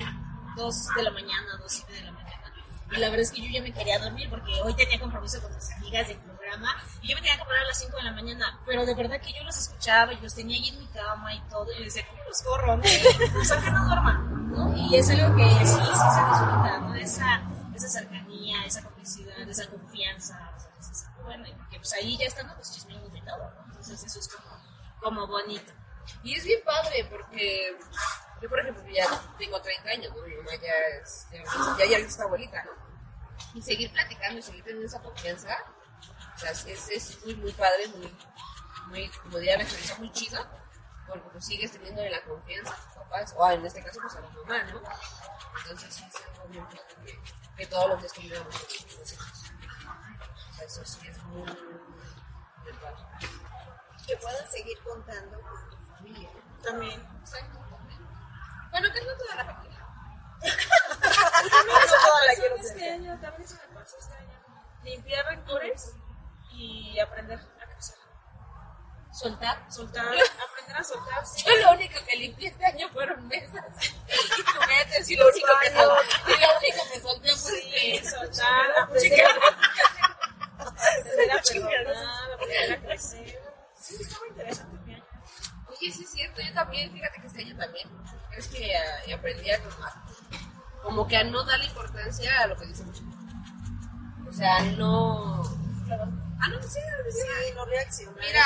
2 0.56 0.88
de 0.96 1.02
la 1.02 1.10
mañana, 1.10 1.46
2 1.60 1.72
7 1.72 1.92
de 1.92 2.02
la 2.02 2.12
mañana. 2.12 2.26
Y 2.90 2.96
la 2.98 3.08
verdad 3.08 3.22
es 3.22 3.32
que 3.32 3.42
yo 3.42 3.48
ya 3.50 3.62
me 3.62 3.72
quería 3.72 3.98
dormir 3.98 4.30
porque 4.30 4.52
hoy 4.62 4.72
tenía 4.74 5.00
compromiso 5.00 5.42
con 5.42 5.52
mis 5.54 5.72
amigas 5.72 6.06
del 6.06 6.18
programa 6.18 6.76
y 7.02 7.08
yo 7.08 7.16
me 7.16 7.20
tenía 7.20 7.36
que 7.36 7.44
parar 7.44 7.62
a 7.62 7.66
las 7.66 7.78
5 7.78 7.96
de 7.96 8.02
la 8.04 8.12
mañana. 8.12 8.60
Pero 8.64 8.86
de 8.86 8.94
verdad 8.94 9.20
que 9.20 9.32
yo 9.32 9.42
los 9.44 9.56
escuchaba 9.56 10.12
y 10.12 10.20
los 10.20 10.34
tenía 10.34 10.56
ahí 10.56 10.68
en 10.68 10.78
mi 10.78 10.86
cama 10.86 11.34
y 11.34 11.40
todo. 11.50 11.66
Y 11.72 11.78
yo 11.78 11.84
decía, 11.84 12.06
¿cómo 12.08 12.22
los 12.24 12.42
corro? 12.42 12.76
¿no? 12.76 12.82
O 13.40 13.44
sea, 13.44 13.60
que 13.60 13.70
no 13.70 13.86
duerman, 13.86 14.50
¿no? 14.52 14.76
Y 14.76 14.96
es 14.96 15.10
algo 15.10 15.36
que 15.36 15.44
sí, 15.44 15.66
sí 15.66 15.66
se 15.66 15.80
disfruta, 15.80 16.40
¿no? 16.40 16.45
Esa, 17.76 17.88
cercanía, 17.88 18.64
esa 18.64 18.82
complicidad, 18.82 19.48
esa 19.48 19.68
confianza. 19.68 20.52
O 20.56 20.60
sea, 20.60 20.70
dices, 20.78 21.06
bueno, 21.22 21.46
y 21.46 21.52
porque 21.52 21.76
pues 21.78 21.92
ahí 21.92 22.16
ya 22.16 22.26
están 22.26 22.46
los 22.56 22.72
chismeando 22.72 23.14
y 23.14 23.20
todo, 23.20 23.50
¿no? 23.50 23.64
Entonces 23.66 24.02
eso 24.02 24.18
es 24.18 24.28
como, 24.28 24.48
como 25.00 25.26
bonito. 25.26 25.72
Y 26.22 26.34
es 26.34 26.44
bien 26.44 26.60
padre 26.64 27.06
porque 27.10 27.76
yo, 28.40 28.48
por 28.48 28.60
ejemplo, 28.60 28.84
ya 28.88 29.06
tengo 29.38 29.60
30 29.60 29.90
años, 29.90 30.14
¿no? 30.14 30.22
Mi 30.22 30.34
mamá 30.36 30.52
ya 30.62 30.72
es, 31.00 31.26
ya, 31.32 31.42
ya, 31.78 31.86
ya 31.86 31.98
es 31.98 32.20
abuelita, 32.20 32.64
¿no? 32.64 32.72
Y 33.54 33.62
seguir 33.62 33.92
platicando 33.92 34.38
y 34.38 34.42
seguir 34.42 34.64
teniendo 34.64 34.86
esa 34.86 35.00
confianza, 35.00 35.56
o 36.34 36.38
sea, 36.38 36.50
es, 36.50 36.88
es 36.88 37.24
muy, 37.24 37.34
muy 37.36 37.52
padre, 37.52 37.88
muy, 37.88 38.14
muy, 38.88 39.08
como 39.22 39.38
diría 39.38 39.58
la 39.58 39.64
muy 39.98 40.12
chido, 40.12 40.46
porque 41.06 41.28
pues 41.30 41.44
sigues 41.44 41.72
teniendo 41.72 42.02
la 42.04 42.22
confianza 42.22 42.72
a 42.72 42.76
tus 42.76 42.94
papás, 42.94 43.34
o 43.36 43.50
en 43.50 43.64
este 43.66 43.82
caso, 43.82 44.00
pues 44.00 44.16
a 44.16 44.20
la 44.20 44.28
mamá, 44.30 44.62
¿no? 44.64 44.80
Entonces, 45.62 45.94
sí, 45.94 46.04
es 46.08 46.22
algo 46.26 46.48
muy 46.48 46.58
padre 46.60 46.80
que, 47.04 47.20
que 47.56 47.66
todos 47.66 47.88
los 47.90 48.00
días 48.00 48.12
convivamos 48.12 48.54
con 48.54 48.62
los 49.00 49.12
hijos. 49.12 49.50
O 50.50 50.54
sea, 50.54 50.66
eso 50.66 50.84
sí 50.84 51.08
es 51.08 51.22
muy, 51.24 51.42
muy 51.42 52.72
padre. 52.80 53.28
Que 54.06 54.16
puedan 54.16 54.48
seguir 54.48 54.78
contando 54.82 55.40
con 55.40 55.70
tu 55.70 55.76
familia. 55.92 56.30
También. 56.62 57.00
Exacto. 57.20 57.58
Bueno, 58.70 58.92
que 58.92 59.00
no 59.04 59.16
toda 59.16 59.34
la 59.36 59.44
familia. 59.44 59.86
También 61.00 61.76
eso 61.84 61.94
toda 62.02 62.20
la 62.26 62.32
me 62.32 62.34
quiero 62.36 62.56
pasó 62.56 62.68
este 62.68 62.78
tener. 62.78 62.92
año, 62.92 63.20
también 63.20 63.42
eso 63.42 63.56
me 63.68 63.74
pasó 63.74 63.96
este 63.98 64.14
año. 64.16 64.38
Limpiar 64.82 65.26
rencores 65.26 65.92
y 66.52 66.98
aprender. 67.00 67.40
Soltar. 69.18 69.72
Soltar, 69.72 70.04
aprender 70.50 70.76
a 70.76 70.84
soltar. 70.84 71.26
sí. 71.26 71.44
Yo 71.46 71.56
lo 71.64 71.72
único 71.72 71.98
que 72.06 72.16
limpié 72.16 72.48
este 72.48 72.64
año 72.66 72.88
fueron 72.90 73.26
mesas 73.28 73.64
y 73.80 74.42
juguetes 74.42 75.10
y 75.10 75.16
lo 75.16 75.26
único 75.28 75.48
que 75.62 75.70
sol- 75.70 75.98
y 76.26 76.40
lo 76.40 76.48
único 76.58 76.84
que 76.92 77.00
solté 77.00 77.28
fue 77.36 77.50
Sí, 77.60 77.72
este, 77.94 78.10
soltar, 78.10 78.66
aprender 78.82 79.24
a 81.30 81.42
perdonar, 81.68 82.32
aprender 82.34 82.72
a 82.72 82.80
crecer. 82.80 83.38
Sí, 83.80 83.96
está 84.00 84.18
muy 84.18 84.28
interesante 84.30 84.76
mi 84.84 84.94
año. 84.94 85.04
Oye, 85.68 85.92
sí 85.92 86.02
es 86.04 86.10
cierto, 86.10 86.40
yo 86.42 86.52
también, 86.54 86.92
fíjate 86.92 87.20
que 87.20 87.26
este 87.26 87.42
año 87.42 87.56
también, 87.56 87.88
es 88.36 88.48
que 88.48 88.72
eh, 88.72 89.14
aprendí 89.14 89.50
a 89.50 89.56
a- 89.56 90.04
como 90.82 91.06
que 91.08 91.16
a 91.16 91.24
no 91.24 91.42
darle 91.44 91.66
importancia 91.66 92.42
a 92.42 92.46
lo 92.48 92.56
que 92.56 92.66
dice 92.66 92.84
gente. 92.84 93.16
O 94.28 94.32
sea, 94.32 94.60
no... 94.60 95.35
Ah, 97.50 97.54
no, 97.56 97.64
reaccionar. 97.66 98.14
mira, 98.20 98.42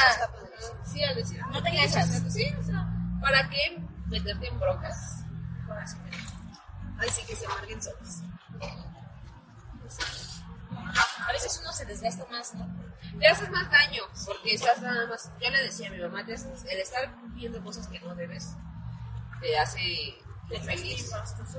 eso 0.58 0.76
sí, 0.84 1.02
a 1.04 1.14
decir, 1.14 1.40
No 1.46 1.62
te 1.62 1.68
enganchas. 1.70 2.22
Sí, 2.32 2.54
o 2.58 2.62
sea, 2.62 2.86
¿para 3.20 3.48
qué 3.50 3.78
meterte 4.06 4.46
en 4.48 4.58
broncas? 4.60 5.16
Ay, 6.98 7.08
sí, 7.10 7.22
que 7.26 7.34
se 7.36 7.46
amarguen 7.46 7.82
solos. 7.82 8.18
A 11.28 11.32
veces 11.32 11.58
uno 11.62 11.72
se 11.72 11.84
desgasta 11.84 12.24
más, 12.30 12.54
¿no? 12.54 12.66
te 13.18 13.26
haces 13.26 13.50
más 13.50 13.70
daño 13.70 14.02
porque 14.26 14.54
estás 14.54 14.80
nada 14.80 15.06
más. 15.06 15.30
Yo 15.40 15.50
le 15.50 15.62
decía 15.62 15.88
a 15.88 15.90
mi 15.90 15.98
mamá, 15.98 16.24
haces- 16.34 16.64
el 16.68 16.78
estar 16.80 17.12
viendo 17.34 17.62
cosas 17.62 17.86
que 17.88 17.98
no 18.00 18.14
debes 18.14 18.48
te 19.40 19.58
hace 19.58 20.18
infeliz. 20.50 21.10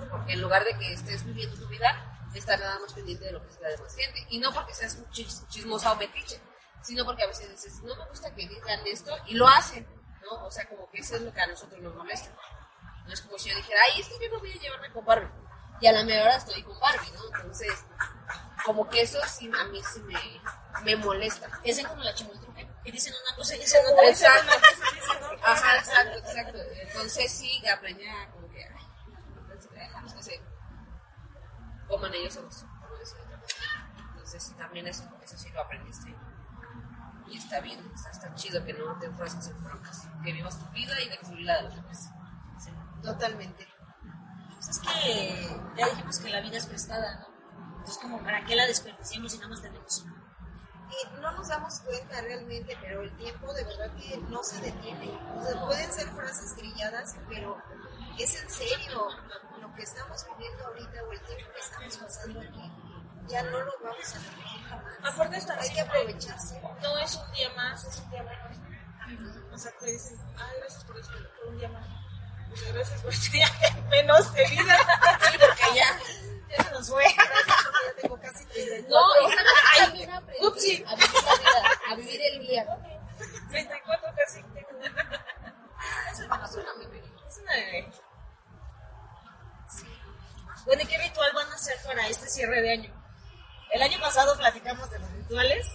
Porque 0.09 0.33
en 0.33 0.41
lugar 0.41 0.63
de 0.63 0.77
que 0.77 0.93
estés 0.93 1.23
viviendo 1.25 1.55
tu 1.57 1.67
vida, 1.67 2.27
estar 2.33 2.59
nada 2.59 2.79
más 2.79 2.93
pendiente 2.93 3.25
de 3.25 3.31
lo 3.33 3.41
que 3.41 3.49
es 3.53 3.59
la 3.61 3.69
demás 3.69 3.95
gente. 3.95 4.25
Y 4.29 4.39
no 4.39 4.51
porque 4.53 4.73
seas 4.73 4.95
un 4.95 5.05
chis- 5.11 5.47
chismosa 5.49 5.91
o 5.91 5.95
metiche, 5.97 6.39
sino 6.81 7.05
porque 7.05 7.23
a 7.23 7.27
veces 7.27 7.49
dices, 7.49 7.81
no 7.83 7.95
me 7.95 8.05
gusta 8.07 8.33
que 8.33 8.47
digan 8.47 8.79
esto 8.85 9.15
y 9.27 9.35
lo 9.35 9.47
hacen, 9.47 9.87
¿no? 10.23 10.45
O 10.45 10.51
sea, 10.51 10.67
como 10.67 10.89
que 10.89 10.99
eso 10.99 11.15
es 11.15 11.21
lo 11.21 11.33
que 11.33 11.41
a 11.41 11.47
nosotros 11.47 11.79
nos 11.81 11.95
molesta. 11.95 12.31
No 13.05 13.13
es 13.13 13.21
como 13.21 13.37
si 13.37 13.49
yo 13.49 13.55
dijera, 13.55 13.79
ay, 13.89 14.01
es 14.01 14.07
que 14.07 14.25
yo 14.25 14.33
no 14.33 14.39
voy 14.39 14.51
a 14.51 14.55
llevarme 14.55 14.91
con 14.91 15.05
Barbie. 15.05 15.31
Y 15.81 15.87
a 15.87 15.91
la 15.91 16.03
mejor 16.03 16.27
hora 16.27 16.35
estoy 16.37 16.61
con 16.63 16.79
Barbie, 16.79 17.11
¿no? 17.11 17.25
Entonces, 17.35 17.85
como 18.65 18.87
que 18.89 19.01
eso 19.01 19.19
sí, 19.27 19.51
a 19.59 19.63
mí 19.65 19.81
sí 19.83 19.99
me, 20.01 20.41
me 20.83 20.95
molesta. 20.95 21.49
Es 21.63 21.85
como 21.85 22.03
la 22.03 22.13
chimoltrufe, 22.13 22.69
que 22.83 22.91
dicen 22.91 23.13
una 23.25 23.35
cosa 23.35 23.55
y 23.55 23.59
dicen 23.59 23.81
otra. 23.91 24.07
Exacto. 24.07 24.51
Ajá, 25.43 25.77
exacto, 25.77 26.19
exacto. 26.19 26.59
Entonces 26.81 27.31
sí, 27.31 27.67
aprendí 27.67 28.07
a 28.07 28.29
como 28.31 28.47
que, 28.51 28.63
ay, 28.63 28.85
entonces, 29.39 29.71
dejamos 29.71 30.13
que 30.13 30.23
se 30.23 30.41
coman 31.87 32.13
ellos 32.13 32.33
solos. 32.35 32.65
Entonces 34.13 34.43
sí, 34.43 34.53
también 34.53 34.87
eso, 34.87 35.03
eso 35.23 35.37
sí 35.37 35.49
lo 35.49 35.61
aprendiste. 35.61 36.15
Y 37.31 37.37
está 37.37 37.61
bien, 37.61 37.79
está, 37.95 38.11
está 38.11 38.35
chido 38.35 38.63
que 38.65 38.73
no 38.73 38.99
te 38.99 39.05
enfrasques 39.05 39.47
en 39.47 39.63
broncas. 39.63 40.07
Que 40.23 40.33
vivas 40.33 40.59
tu 40.59 40.69
vida 40.71 40.99
y 40.99 41.09
dejes 41.09 41.29
vivir 41.29 41.45
la 41.45 41.57
de 41.57 41.63
los 41.63 41.75
demás. 41.75 42.09
Sí. 42.59 42.71
Totalmente. 43.01 43.67
Pues 44.53 44.69
es 44.69 44.79
que 44.79 45.59
ya 45.77 45.89
dijimos 45.89 46.19
que 46.19 46.29
la 46.29 46.41
vida 46.41 46.57
es 46.57 46.67
prestada, 46.67 47.21
¿no? 47.21 47.31
Entonces, 47.77 47.97
como, 47.99 48.21
¿para 48.21 48.43
qué 48.45 48.55
la 48.55 48.67
desperdiciamos 48.67 49.31
si 49.31 49.37
nada 49.37 49.49
más 49.49 49.61
tenemos 49.61 49.99
una? 50.01 50.21
Y 50.91 51.21
no 51.21 51.31
nos 51.31 51.47
damos 51.47 51.79
cuenta 51.79 52.21
realmente, 52.21 52.77
pero 52.81 53.01
el 53.01 53.15
tiempo 53.15 53.53
de 53.53 53.63
verdad 53.63 53.95
que 53.95 54.17
no 54.29 54.43
se 54.43 54.59
detiene. 54.59 55.17
O 55.37 55.43
sea, 55.43 55.65
pueden 55.65 55.91
ser 55.91 56.07
frases 56.09 56.55
trilladas, 56.57 57.15
pero 57.29 57.57
es 58.19 58.41
en 58.41 58.49
serio 58.49 59.07
lo 59.61 59.73
que 59.73 59.83
estamos 59.83 60.25
viviendo 60.27 60.65
ahorita 60.65 61.03
o 61.03 61.11
el 61.13 61.21
tiempo 61.21 61.53
que 61.53 61.59
estamos 61.59 61.97
pasando 61.97 62.41
aquí. 62.41 62.71
Ya 63.27 63.43
no 63.43 63.59
lo 63.59 63.73
vamos 63.83 64.15
a 64.15 64.19
repetir 64.19 64.63
jamás. 64.69 64.93
Aparte 65.03 65.37
está 65.37 65.59
Hay 65.59 65.69
que 65.69 65.81
aprovecharse. 65.81 66.61
No 66.81 66.97
es 66.97 67.15
un 67.15 67.31
día 67.31 67.49
más, 67.55 67.85
es 67.85 67.97
un 67.99 68.09
día 68.09 68.23
menos. 68.23 68.57
O 69.53 69.57
sea, 69.57 69.71
te 69.79 69.85
dicen, 69.91 70.17
ay, 70.37 70.55
gracias 70.59 70.83
por, 70.85 70.97
este, 70.97 71.13
por 71.37 71.47
un 71.47 71.57
día 71.57 71.69
más. 71.69 71.87
Muchas 72.49 72.73
gracias 72.73 73.01
por 73.01 73.13
este 73.13 73.31
día 73.31 73.47
menos 73.89 74.33
de 74.33 74.47
vida. 74.47 74.77
Sí, 75.31 75.37
porque 75.39 75.75
ya. 75.75 75.99
Ya 76.49 76.63
se 76.63 76.71
nos 76.71 76.89
fue. 76.89 77.03
Gracias 77.03 77.45
porque 77.47 77.87
ya 77.87 78.01
tengo 78.01 78.19
casi 78.19 78.45
30 78.45 78.89
No, 78.89 78.99
y 79.21 79.31
sabes 79.31 79.51
que 79.53 79.85
también 79.85 80.11
aprendí 80.11 80.45
Upsi. 80.45 80.83
a 80.85 80.95
vivir 80.95 81.13
la 81.23 81.35
vida, 81.35 81.79
a 81.89 81.95
vivir 81.95 82.21
el 82.33 82.39
día. 82.39 82.65
34 83.49 84.13
casi 84.17 84.43
tengo. 84.43 84.69
No 84.71 86.45
es 86.45 86.53
una 86.55 86.73
bebé. 86.77 87.03
Es 87.29 87.37
una 87.37 87.53
bebé. 87.53 87.91
Bueno, 90.65 90.81
¿y 90.83 90.85
qué 90.85 90.97
ritual 90.97 91.31
van 91.33 91.51
a 91.51 91.55
hacer 91.55 91.75
para 91.85 92.07
este 92.07 92.27
cierre 92.27 92.61
de 92.61 92.71
año? 92.73 93.00
El 93.71 93.81
año 93.81 93.99
pasado 94.01 94.37
platicamos 94.37 94.89
de 94.91 94.99
los 94.99 95.11
rituales 95.11 95.65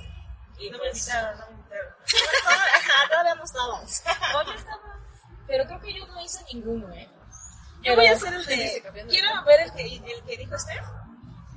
y 0.59 0.71
No 0.71 0.79
me 0.79 0.91
pues, 0.91 0.99
invitaron, 0.99 1.39
no 1.39 1.47
me 1.47 1.53
invitaron. 1.53 1.95
Todavía 3.09 3.35
no 3.35 3.45
estabas. 3.45 3.93
Estaba. 3.93 4.45
Pero 5.47 5.65
creo 5.67 5.81
que 5.81 5.95
yo 5.95 6.07
no 6.07 6.23
hice 6.23 6.45
ninguno, 6.53 6.93
¿eh? 6.93 7.09
Yo 7.83 7.95
voy 7.95 8.07
a 8.07 8.13
hacer 8.13 8.35
el 8.35 8.45
de. 8.45 8.83
Quiero 9.09 9.45
ver 9.45 9.61
el 9.61 9.73
que, 9.73 9.97
el 9.97 10.23
que 10.25 10.37
dijo 10.37 10.59
Steph. 10.59 10.85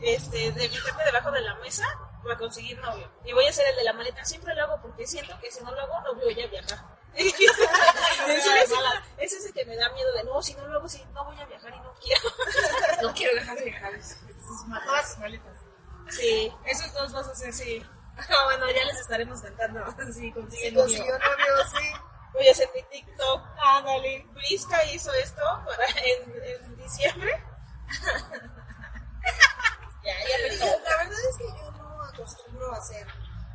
Este, 0.02 0.52
de 0.54 0.70
meterme 0.70 1.04
debajo 1.04 1.32
de 1.32 1.42
la 1.42 1.56
mesa 1.56 1.86
para 2.24 2.38
conseguir 2.38 2.80
novio. 2.80 3.12
Y 3.26 3.34
voy 3.34 3.46
a 3.46 3.50
hacer 3.50 3.68
el 3.68 3.76
de 3.76 3.84
la 3.84 3.94
maleta. 3.94 4.24
Siempre 4.24 4.56
lo 4.56 4.64
hago 4.64 4.82
porque 4.82 5.06
siento 5.06 5.38
que 5.42 5.52
si 5.52 5.62
no 5.62 5.72
lo 5.72 5.82
hago, 5.82 6.02
no 6.02 6.16
voy 6.16 6.42
a 6.42 6.48
viajar. 6.48 6.80
ese, 7.16 7.44
es, 8.64 8.72
ese 9.18 9.38
es 9.38 9.46
el 9.46 9.54
que 9.54 9.66
me 9.66 9.76
da 9.76 9.90
miedo 9.90 10.14
de 10.14 10.24
no, 10.24 10.42
si 10.42 10.54
no 10.54 10.68
lo 10.68 10.78
hago, 10.78 10.88
si 10.88 11.04
no 11.14 11.26
voy 11.26 11.40
a 11.42 11.46
viajar 11.46 11.74
y 11.74 11.80
no 11.80 11.94
quiero. 11.96 12.30
No 13.02 13.14
quiero 13.14 13.36
dejar 13.36 13.58
de 13.58 13.66
viajar. 13.66 13.92
Todas 14.86 15.10
sus 15.10 15.18
maletas. 15.18 15.69
Sí. 16.10 16.52
Esos 16.66 16.94
dos 16.94 17.12
vas 17.14 17.28
a 17.28 17.32
hacer, 17.32 17.54
Sí. 17.54 17.86
Ah, 18.18 18.44
bueno, 18.46 18.70
ya 18.72 18.84
les 18.84 19.00
estaremos 19.00 19.42
cantando. 19.42 19.86
Sí, 20.14 20.14
Sí, 20.14 20.32
consiguió 20.74 21.14
novio, 21.14 21.66
sí. 21.80 21.92
Voy 22.34 22.48
a 22.48 22.52
hacer 22.52 22.70
mi 22.76 22.84
TikTok. 22.84 23.42
Ándale. 23.66 24.26
Brisca 24.34 24.84
hizo 24.86 25.12
esto 25.14 25.42
para 25.66 25.86
en, 25.88 26.44
en 26.44 26.76
diciembre. 26.78 27.44
Ya, 30.04 30.14
la 30.60 30.98
verdad 30.98 31.20
es 31.30 31.38
que 31.38 31.48
yo 31.48 31.72
no 31.72 32.02
acostumbro 32.04 32.74
a 32.74 32.78
hacer, 32.78 33.08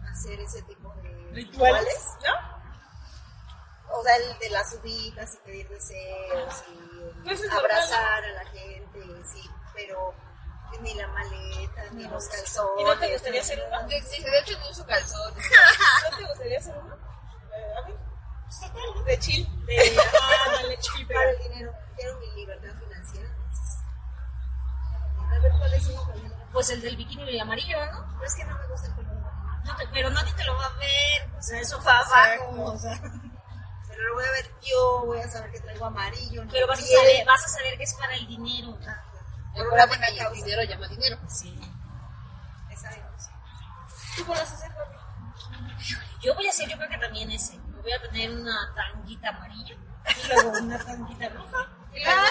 a 0.07 0.11
hacer 0.11 0.41
ese 0.41 0.63
tipo 0.63 0.93
de 1.03 1.31
¿Rituales? 1.33 2.09
¿No? 2.27 3.97
O 3.97 4.03
sea, 4.03 4.17
el 4.17 4.39
de 4.39 4.51
las 4.51 4.71
subidas 4.71 5.35
y 5.35 5.47
pedir 5.47 5.69
deseos 5.69 6.65
y 6.69 7.23
Pues 7.25 7.41
es 7.41 7.53
abrazar 7.53 8.25
a 8.25 8.31
la 8.33 8.45
gente, 8.51 9.01
sí, 9.25 9.49
pero 9.75 10.15
ni 10.81 10.95
la 10.95 11.07
maleta, 11.09 11.83
ni 11.93 12.05
los 12.05 12.29
calzones. 12.29 12.81
¿Y 12.81 12.85
no 12.85 12.99
te 12.99 13.13
gustaría 13.13 13.41
hacer 13.41 13.63
uno? 13.69 13.83
De, 13.89 14.01
de- 14.01 14.39
hecho, 14.39 14.59
no 14.59 14.71
uso 14.71 14.87
calzones. 14.87 15.45
¿No 16.11 16.17
te 16.17 16.25
gustaría 16.27 16.59
hacer 16.59 16.77
uno? 16.79 16.95
Eh, 17.55 17.75
a 17.79 17.87
ver. 17.87 19.05
De 19.05 19.19
chill. 19.19 19.47
De, 19.67 19.99
Ándale, 20.47 20.79
Para 21.13 21.31
el 21.31 21.39
dinero, 21.39 21.73
quiero 21.97 22.19
mi 22.21 22.31
libertad 22.33 22.75
financiera. 22.79 23.29
entonces, 23.29 23.79
¿cuál 25.59 25.75
es 25.75 25.89
color? 25.89 26.33
Pues 26.53 26.71
el 26.71 26.81
del 26.83 26.97
bikini 26.97 27.41
amarillo, 27.41 27.85
¿no? 27.93 28.07
Pero 28.15 28.27
es 28.27 28.35
que 28.35 28.45
no 28.45 28.59
me 28.59 28.67
gusta 28.69 28.87
el 28.89 28.95
color. 28.95 29.15
No 29.65 29.77
te- 29.77 29.89
pero 29.89 30.11
nadie 30.11 30.33
te 30.35 30.45
lo 30.45 30.57
va 30.57 30.67
a 30.67 30.73
ver. 30.77 31.31
O 31.39 31.43
sea, 31.43 31.61
eso 31.61 31.83
va 31.83 31.99
abajo. 32.01 32.65
O 32.73 32.79
sea, 32.79 33.01
Pero 33.89 34.03
lo 34.09 34.15
voy 34.15 34.25
a 34.25 34.31
ver 34.31 34.51
yo, 34.63 35.03
voy 35.07 35.21
a 35.21 35.29
saber 35.29 35.51
que 35.51 35.61
traigo 35.61 35.87
amarillo. 35.87 36.43
pero 36.53 36.67
vas 36.67 36.79
a, 36.79 36.83
saber, 36.87 37.25
vas 37.27 37.45
a 37.45 37.49
saber 37.49 37.77
que 37.79 37.85
es 37.85 37.95
para 37.95 38.15
el 38.15 38.27
dinero. 38.27 38.79
Por 39.55 39.67
una 39.73 39.87
buena 39.87 40.07
el 40.09 40.19
causa. 40.19 40.45
dinero 40.45 40.63
llama 40.65 40.89
dinero. 40.89 41.19
Sí. 41.29 41.59
Es. 42.71 42.83
¿Tú 44.17 44.25
vas 44.27 44.41
a 44.41 44.43
hacer? 44.43 44.71
Yo 46.23 46.35
voy 46.35 46.47
a 46.47 46.51
hacer, 46.51 46.69
yo 46.69 46.77
creo 46.77 46.89
que 46.89 46.99
también 46.99 47.31
ese. 47.31 47.59
Me 47.59 47.83
voy 47.83 47.93
a 47.93 48.01
poner 48.01 48.31
una 48.31 48.75
tanguita 48.75 49.29
amarilla 49.29 49.75
y 49.75 50.29
luego 50.29 50.51
una 50.59 50.79
tanguita 50.85 51.29
roja. 51.31 51.69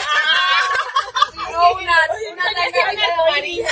No, 1.36 1.73
una, 1.73 1.93
una 2.31 2.43
tanga 2.53 3.13
amarilla. 3.27 3.67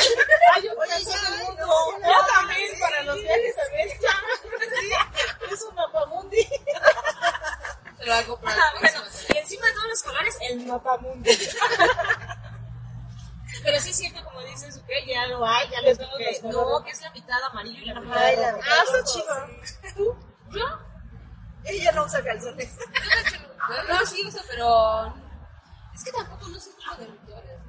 Ay, 0.56 0.64
yo 0.64 0.72
Oye, 0.78 1.04
Yo 1.04 2.26
también, 2.34 2.80
para 2.80 3.04
los 3.04 3.22
viajes 3.22 3.56
también. 3.56 3.90
Sí, 4.80 4.92
es 5.54 5.62
un 5.64 5.76
mapamundi. 5.76 6.48
Lo 8.00 8.14
hago 8.14 8.40
para 8.42 8.56
Ah, 8.56 8.74
bueno, 8.80 9.00
y 9.30 9.38
encima 9.38 9.68
de 9.68 9.74
todos 9.74 9.88
los 9.90 10.04
colores, 10.04 10.38
el 10.50 10.66
mapamundi. 10.66 11.32
Pero 13.64 13.80
sí 13.80 13.90
es 13.92 13.98
cierto, 13.98 14.24
como 14.24 14.42
dices, 14.42 14.80
que 14.88 15.06
ya 15.06 15.28
lo 15.28 15.46
hay, 15.46 15.70
ya 15.70 15.82
que 15.82 15.90
los 15.90 16.00
no, 16.44 16.84
que 16.84 16.92
es 16.92 17.02
la 17.02 17.12
mitad 17.12 17.44
amarillo 17.44 17.82
y 17.82 17.86
la 17.86 18.00
mitad 18.00 18.18
Ay, 18.18 18.36
la 18.38 18.52
rojo. 18.52 18.64
Ah, 18.70 18.84
está 18.86 19.04
chido. 19.04 19.94
¿Tú? 19.96 20.16
¿Yo? 20.52 20.66
Ella 21.66 21.92
no 21.92 22.06
usa 22.06 22.24
calzones. 22.24 22.76
No, 23.88 24.06
sí, 24.06 24.26
uso, 24.26 24.40
pero. 24.50 25.14
Es 25.94 26.04
que 26.04 26.12
tampoco 26.12 26.48
no 26.48 26.60
soy 26.60 26.74
como 26.74 26.96
de 26.98 27.06
rituales. 27.08 27.60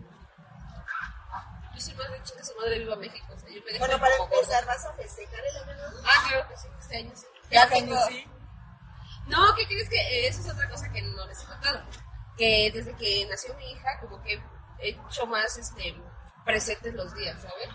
Yo 1.75 1.81
soy 1.81 1.95
más 1.95 2.11
de 2.11 2.23
chinga 2.23 2.45
su 2.45 2.55
madre 2.57 2.79
viva 2.79 2.97
México. 2.97 3.27
O 3.35 3.39
sea, 3.39 3.49
yo 3.51 3.61
me 3.65 3.73
dejo 3.73 3.79
Bueno, 3.87 3.99
para 4.01 4.17
empezar, 4.17 4.65
¿vas 4.67 4.85
a 4.85 4.93
festejar 4.95 5.41
el 5.45 5.57
año 5.57 5.75
nuevo? 5.77 5.99
Ah, 6.05 6.29
claro 6.29 6.49
que 6.49 6.57
sí, 6.57 6.69
este 6.81 6.97
año 6.97 7.13
sí. 7.15 7.27
Ya 7.51 7.63
Este 7.65 7.75
tengo. 7.77 7.95
año 7.97 8.07
sí. 8.09 8.27
No, 9.27 9.55
¿qué 9.55 9.67
crees 9.67 9.89
que 9.89 9.97
eh, 10.01 10.29
esa 10.29 10.41
es 10.41 10.51
otra 10.51 10.69
cosa 10.69 10.91
que 10.93 11.03
no 11.03 11.27
les 11.27 11.43
he 11.43 11.47
contado? 11.47 11.83
Que 12.37 12.71
desde 12.73 12.95
que 12.97 13.27
nació 13.29 13.55
mi 13.55 13.71
hija, 13.73 14.01
como 14.01 14.21
que 14.23 14.43
hecho 14.83 15.27
más 15.27 15.57
este, 15.57 15.95
presentes 16.45 16.95
los 16.95 17.15
días, 17.15 17.41
¿sabes? 17.41 17.69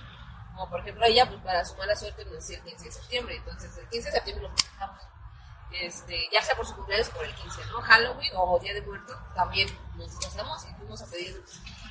Como 0.56 0.70
por 0.70 0.80
ejemplo, 0.82 1.06
ella, 1.06 1.28
pues 1.28 1.41
para 1.41 1.63
su 1.63 1.76
mala 1.76 1.96
suerte, 1.96 2.26
nació 2.26 2.58
el 2.58 2.63
15 2.63 2.86
de 2.86 2.91
septiembre, 2.91 3.36
entonces 3.36 3.78
el 3.78 3.88
15 3.89 4.10
de 4.10 4.15
septiembre 4.15 4.48
lo 4.48 4.56
festejamos. 4.56 5.04
Este, 5.72 6.30
ya 6.32 6.41
sea 6.41 6.56
por 6.56 6.65
su 6.65 6.76
cumpleaños 6.76 7.10
por 7.10 7.26
el 7.26 7.36
15, 7.36 7.65
¿no? 7.65 7.82
Halloween 7.82 8.32
o 8.36 8.60
Día 8.60 8.74
de 8.74 8.82
Muertos, 8.82 9.17
también 9.36 9.70
nos 9.96 10.10
disfrazamos 10.10 10.65
y 10.65 10.74
fuimos 10.76 11.02
a 11.02 11.08
pedir. 11.08 11.43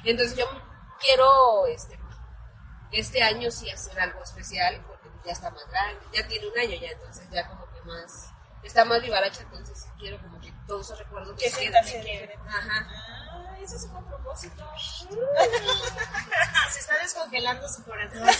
Entonces 0.05 0.37
yo 0.37 0.46
quiero, 1.00 1.66
este, 1.66 1.98
este 2.92 3.22
año 3.22 3.50
sí 3.50 3.70
hacer 3.70 3.98
algo 4.00 4.22
especial, 4.22 4.83
porque 4.87 5.09
ya 5.24 5.33
está 5.33 5.50
más 5.50 5.66
grande, 5.68 6.00
ya 6.12 6.26
tiene 6.26 6.46
un 6.48 6.59
año 6.59 6.81
ya, 6.81 6.90
entonces 6.90 7.29
ya 7.31 7.46
como 7.48 7.70
que 7.70 7.83
más, 7.83 8.33
está 8.62 8.85
más 8.85 9.02
vivaracha, 9.02 9.42
entonces 9.42 9.87
quiero 9.98 10.20
como 10.22 10.40
que 10.40 10.52
todos 10.66 10.87
esos 10.87 10.98
recuerdos 10.98 11.37
Que 11.38 11.44
que 11.44 11.50
sienta 11.50 11.83
queden. 11.83 12.31
Ajá. 12.48 13.15
Ese 13.62 13.77
es 13.77 13.85
un 13.85 14.05
propósito. 14.05 14.64
Se 16.71 16.81
está 16.81 16.99
descongelando 17.03 17.69
su 17.69 17.85
corazón. 17.85 18.23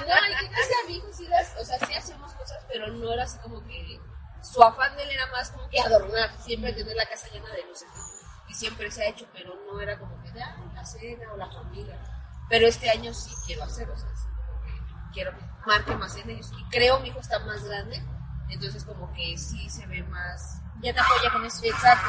No, 0.00 0.04
y 0.04 0.48
que 0.48 0.54
que 0.54 0.54
a 0.54 0.86
mi 0.86 0.96
hijo 0.96 1.08
sí 1.10 1.26
las, 1.26 1.56
o 1.58 1.64
sea, 1.64 1.78
sí 1.78 1.94
hacíamos 1.94 2.32
cosas, 2.34 2.62
pero 2.68 2.88
no 2.88 3.12
era 3.14 3.24
así 3.24 3.38
como 3.38 3.64
que, 3.64 3.98
su 4.42 4.62
afán 4.62 4.94
de 4.94 5.04
él 5.04 5.10
era 5.10 5.26
más 5.28 5.50
como 5.50 5.68
que 5.70 5.80
adornar, 5.80 6.30
siempre 6.38 6.74
tener 6.74 6.94
la 6.94 7.06
casa 7.06 7.28
llena 7.28 7.50
de 7.52 7.64
luces, 7.64 7.88
y 8.46 8.54
siempre 8.54 8.90
se 8.90 9.02
ha 9.02 9.08
hecho, 9.08 9.26
pero 9.32 9.54
no 9.66 9.80
era 9.80 9.98
como 9.98 10.22
que, 10.22 10.28
ah, 10.40 10.54
la 10.74 10.84
cena 10.84 11.32
o 11.32 11.36
la 11.38 11.50
familia, 11.50 11.98
pero 12.50 12.66
este 12.68 12.90
año 12.90 13.14
sí 13.14 13.30
quiero 13.46 13.64
hacer, 13.64 13.88
o 13.88 13.96
sea, 13.96 14.08
sí, 14.16 14.26
como 14.36 14.62
que 14.62 14.72
quiero 15.14 15.30
que 15.32 15.44
marque 15.66 15.96
más 15.96 16.14
en 16.16 16.30
ellos, 16.30 16.52
y 16.58 16.64
creo 16.68 17.00
mi 17.00 17.08
hijo 17.08 17.20
está 17.20 17.38
más 17.40 17.64
grande, 17.64 18.02
entonces 18.48 18.84
como 18.84 19.12
que 19.12 19.36
sí 19.38 19.68
se 19.70 19.86
ve 19.86 20.02
más, 20.04 20.60
Ya 20.80 20.92
te 20.92 21.00
apoya 21.00 21.30
con 21.32 21.44
eso. 21.44 21.64
exacto, 21.64 22.08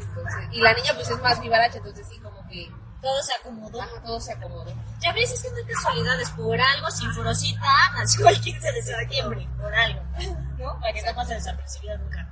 entonces, 0.00 0.48
y 0.52 0.60
la 0.60 0.72
niña 0.74 0.92
pues 0.94 1.10
es 1.10 1.20
más 1.22 1.40
vivaracha, 1.40 1.78
entonces 1.78 2.06
sí 2.08 2.18
como 2.20 2.46
que, 2.48 2.70
Todo 3.00 3.22
se 3.22 3.32
acomodó. 3.34 3.78
baja, 3.78 4.02
todo 4.02 4.20
se 4.20 4.32
acomodó. 4.32 4.72
Ya 5.00 5.12
ves, 5.12 5.30
es 5.32 5.42
que 5.42 5.50
no 5.50 5.56
hay 5.56 5.64
casualidades. 5.66 6.30
Por 6.30 6.60
algo, 6.60 6.90
Sinforosita 6.90 7.90
nació 7.94 8.28
el 8.28 8.40
15 8.40 8.72
de 8.72 8.82
septiembre. 8.82 9.48
Por 9.56 9.72
algo. 9.72 10.02
¿No? 10.58 10.80
Para 10.80 10.92
que 10.92 11.02
no 11.02 11.14
pase 11.14 11.34
desapercibida 11.34 11.96
nunca. 11.98 12.28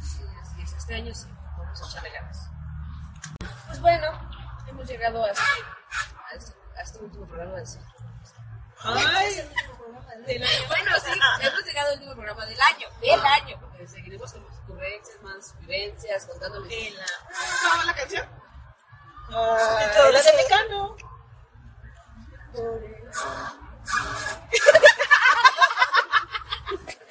Sí, 0.00 0.22
así 0.40 0.62
es. 0.62 0.72
Este 0.72 0.94
año 0.94 1.14
sí, 1.14 1.26
vamos 1.58 1.82
a 1.82 1.86
echarle 1.90 2.10
ganas. 2.10 2.48
Pues 3.66 3.80
bueno, 3.80 4.06
hemos 4.66 4.86
llegado 4.88 5.24
a 5.24 5.28
este, 5.28 5.42
a 5.44 6.34
este, 6.36 6.52
a 6.78 6.80
este 6.82 6.98
último 7.00 7.26
programa 7.26 7.56
del 7.56 7.66
ciclo. 7.66 7.86
Ay, 8.88 9.34
del 10.26 10.42
año. 10.42 10.66
Bueno, 10.68 10.90
sí, 11.04 11.10
hemos 11.42 11.64
llegado 11.64 11.88
al 11.88 11.94
último 11.94 12.12
programa 12.14 12.46
del 12.46 12.60
año, 12.60 12.88
del 13.00 13.20
año, 13.24 13.58
porque 13.60 13.86
seguiremos 13.88 14.32
con 14.32 14.42
más 14.48 14.58
ocurrencias, 14.64 15.22
más 15.22 15.58
vivencias, 15.60 16.26
contándoles. 16.26 16.68
De 16.68 16.90
la... 16.90 17.04
¿Cómo 17.62 17.76
va 17.78 17.84
la 17.84 17.94
canción? 17.94 18.28
Ay, 19.28 19.86
todo 19.96 20.10
la 20.12 20.18
eso. 20.18 20.30
de 20.30 20.36
Mecano. 20.42 20.96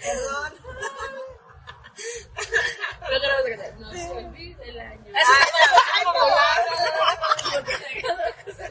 Perdón. 0.02 0.54
Pero 3.08 3.22
que 3.22 3.28
no 3.28 3.34
vamos 3.34 3.46
a 3.46 3.50
cantar. 3.50 3.74
No 3.80 3.92
se 3.92 4.10
olvide 4.12 4.70
el 4.70 4.80
año. 4.80 5.12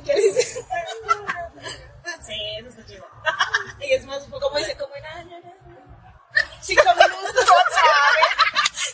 ¿Qué 0.05 0.15
dice? 0.15 0.67
Sí, 2.27 2.57
eso 2.59 2.69
está 2.69 2.87
chido. 2.87 3.07
Y 3.81 3.93
es 3.93 4.05
más, 4.07 4.23
como 4.25 4.57
dice, 4.59 4.77
como 4.77 4.95
en 4.97 5.05
año. 5.07 5.37
Cinco 6.61 6.83
minutos, 6.95 7.45
¿sabes? 7.47 8.29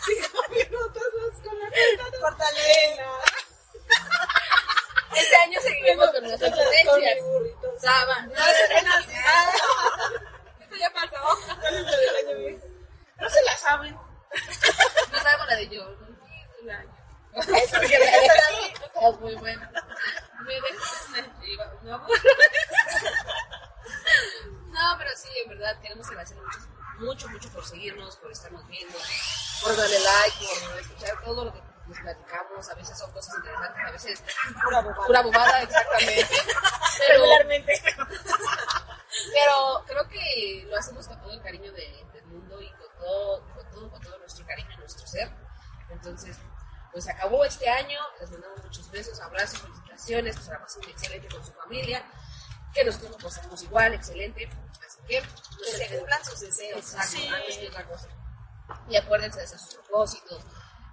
Cinco 0.05 0.42
minutos 0.51 1.03
más 1.20 1.40
con 1.42 1.59
la 1.59 1.66
cantante. 1.70 2.18
Fortaleza. 2.18 3.05
Este 5.14 5.37
año 5.37 5.61
seguiremos 5.61 6.11
con 6.11 6.23
nuestras 6.23 6.51
Con 6.53 6.59
mi 6.61 6.64
ocurrencias. 6.88 7.25
burrito. 7.25 7.68
Saba. 7.81 8.16
No, 8.23 8.33
esto 10.61 10.77
ya 10.79 10.90
pasó. 10.92 11.38
¿Cuál 11.61 11.75
es 11.75 11.83
la 11.85 11.90
del 11.96 12.16
año 12.29 12.37
viejo? 12.38 12.66
No 13.20 13.29
se 13.31 13.42
la 13.42 13.57
saben. 13.57 13.94
No 15.12 15.18
sabemos 15.23 15.46
la 15.49 15.57
de 15.57 15.68
yo. 15.68 15.85
No 15.85 16.07
olvide 16.07 16.49
el 16.62 16.70
año. 16.70 16.96
Esa 17.33 17.46
sí, 17.81 17.94
esa 17.94 18.46
sí. 18.49 18.75
Estás 18.85 19.20
muy 19.20 19.35
buena. 19.37 19.70
Me 20.44 20.55
dejas, 20.55 21.09
me 21.11 21.49
iba, 21.49 21.64
me 21.83 21.92
aburro. 21.92 22.14
No, 24.68 24.94
pero 24.99 25.11
sí, 25.16 25.29
en 25.44 25.49
verdad, 25.51 25.81
queremos 25.81 26.07
agradecer 26.09 26.37
mucho, 26.38 26.59
mucho, 26.99 27.29
mucho 27.29 27.49
por 27.51 27.66
seguirnos, 27.66 28.16
por 28.16 28.31
estarnos 28.33 28.66
viendo, 28.68 28.97
por 29.62 29.77
darle 29.77 29.99
like, 29.99 30.47
por 30.68 30.79
escuchar 30.81 31.20
todo 31.25 31.44
lo 31.44 31.53
que 31.53 31.61
les 31.88 31.99
platicamos. 32.01 32.68
A 32.70 32.75
veces 32.75 32.99
son 32.99 33.11
cosas 33.12 33.35
interesantes, 33.37 33.85
a 33.87 33.90
veces 33.90 34.22
Pura 34.64 34.81
bobada. 34.81 35.07
pura 35.07 35.22
bobada, 35.22 35.62
exactamente. 35.62 36.27
Pero, 36.99 37.14
Regularmente. 37.25 37.83
pero 39.33 39.85
creo 39.87 40.09
que 40.09 40.64
lo 40.68 40.77
hacemos 40.79 41.07
con 41.09 41.20
todo 41.20 41.33
el 41.33 41.42
cariño 41.42 41.70
de- 41.72 42.07
del 42.12 42.25
mundo 42.27 42.61
y 42.61 42.70
con 42.72 42.88
todo, 42.99 43.44
con 43.55 43.70
todo, 43.70 43.90
con 43.90 44.01
todo 44.03 44.18
nuestro 44.18 44.47
cariño, 44.47 44.77
nuestro 44.79 45.07
ser. 45.07 45.31
Entonces, 45.90 46.37
pues 46.92 47.09
acabó 47.09 47.44
este 47.44 47.68
año, 47.68 47.98
les 48.20 48.31
mandamos 48.31 48.62
muchos 48.64 48.90
besos, 48.90 49.20
abrazos, 49.20 49.61
felicitaciones, 49.61 50.37
que 50.37 50.42
se 50.42 50.50
la 50.50 50.61
pasen 50.61 50.85
excelente 50.85 51.29
con 51.29 51.44
su 51.44 51.53
familia, 51.53 52.05
que 52.74 52.85
nosotros 52.85 53.12
nos 53.12 53.22
pasamos 53.22 53.62
igual, 53.62 53.94
excelente. 53.94 54.48
Así 54.87 54.98
que, 55.07 55.20
no 55.20 55.29
Que 55.59 55.70
se 55.72 55.88
se 55.88 55.96
cumplan 55.96 56.24
sus 56.24 56.40
deseos. 56.40 56.79
Exacto, 56.81 57.11
Sí. 57.12 57.29
antes 57.29 57.59
que 57.59 57.68
otra 57.68 57.87
cosa. 57.87 58.09
Y 58.88 58.96
acuérdense 58.96 59.40
de 59.40 59.46
sus 59.48 59.74
propósitos, 59.74 60.44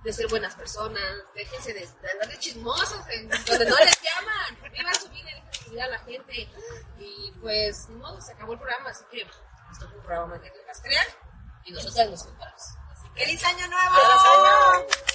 de 0.03 0.13
ser 0.13 0.27
buenas 0.27 0.55
personas, 0.55 1.03
déjense 1.35 1.73
de, 1.73 1.79
de 1.81 2.11
andar 2.11 2.29
de 2.29 2.39
chismosas 2.39 3.07
en 3.09 3.29
donde 3.29 3.65
no 3.65 3.75
les 3.77 4.01
llaman, 4.01 4.71
vivan 4.71 4.95
su 4.95 5.09
vida, 5.09 5.29
dejen 5.33 5.65
vivir 5.65 5.81
a 5.81 5.87
la 5.87 5.99
gente. 5.99 6.49
Y 6.99 7.31
pues, 7.41 7.89
modo, 7.89 8.21
se 8.21 8.33
acabó 8.33 8.53
el 8.53 8.59
programa, 8.59 8.89
así 8.89 9.03
que 9.11 9.21
esto 9.21 9.87
fue 9.89 9.97
un 9.97 10.03
programa 10.05 10.37
de 10.37 10.51
crean 10.81 11.07
y 11.65 11.71
nosotros 11.71 12.09
nos 12.09 12.23
que, 12.23 13.25
¡Feliz 13.25 13.43
año 13.43 13.67
nuevo! 13.67 13.95
¡Feliz 13.95 14.21
año! 14.25 15.06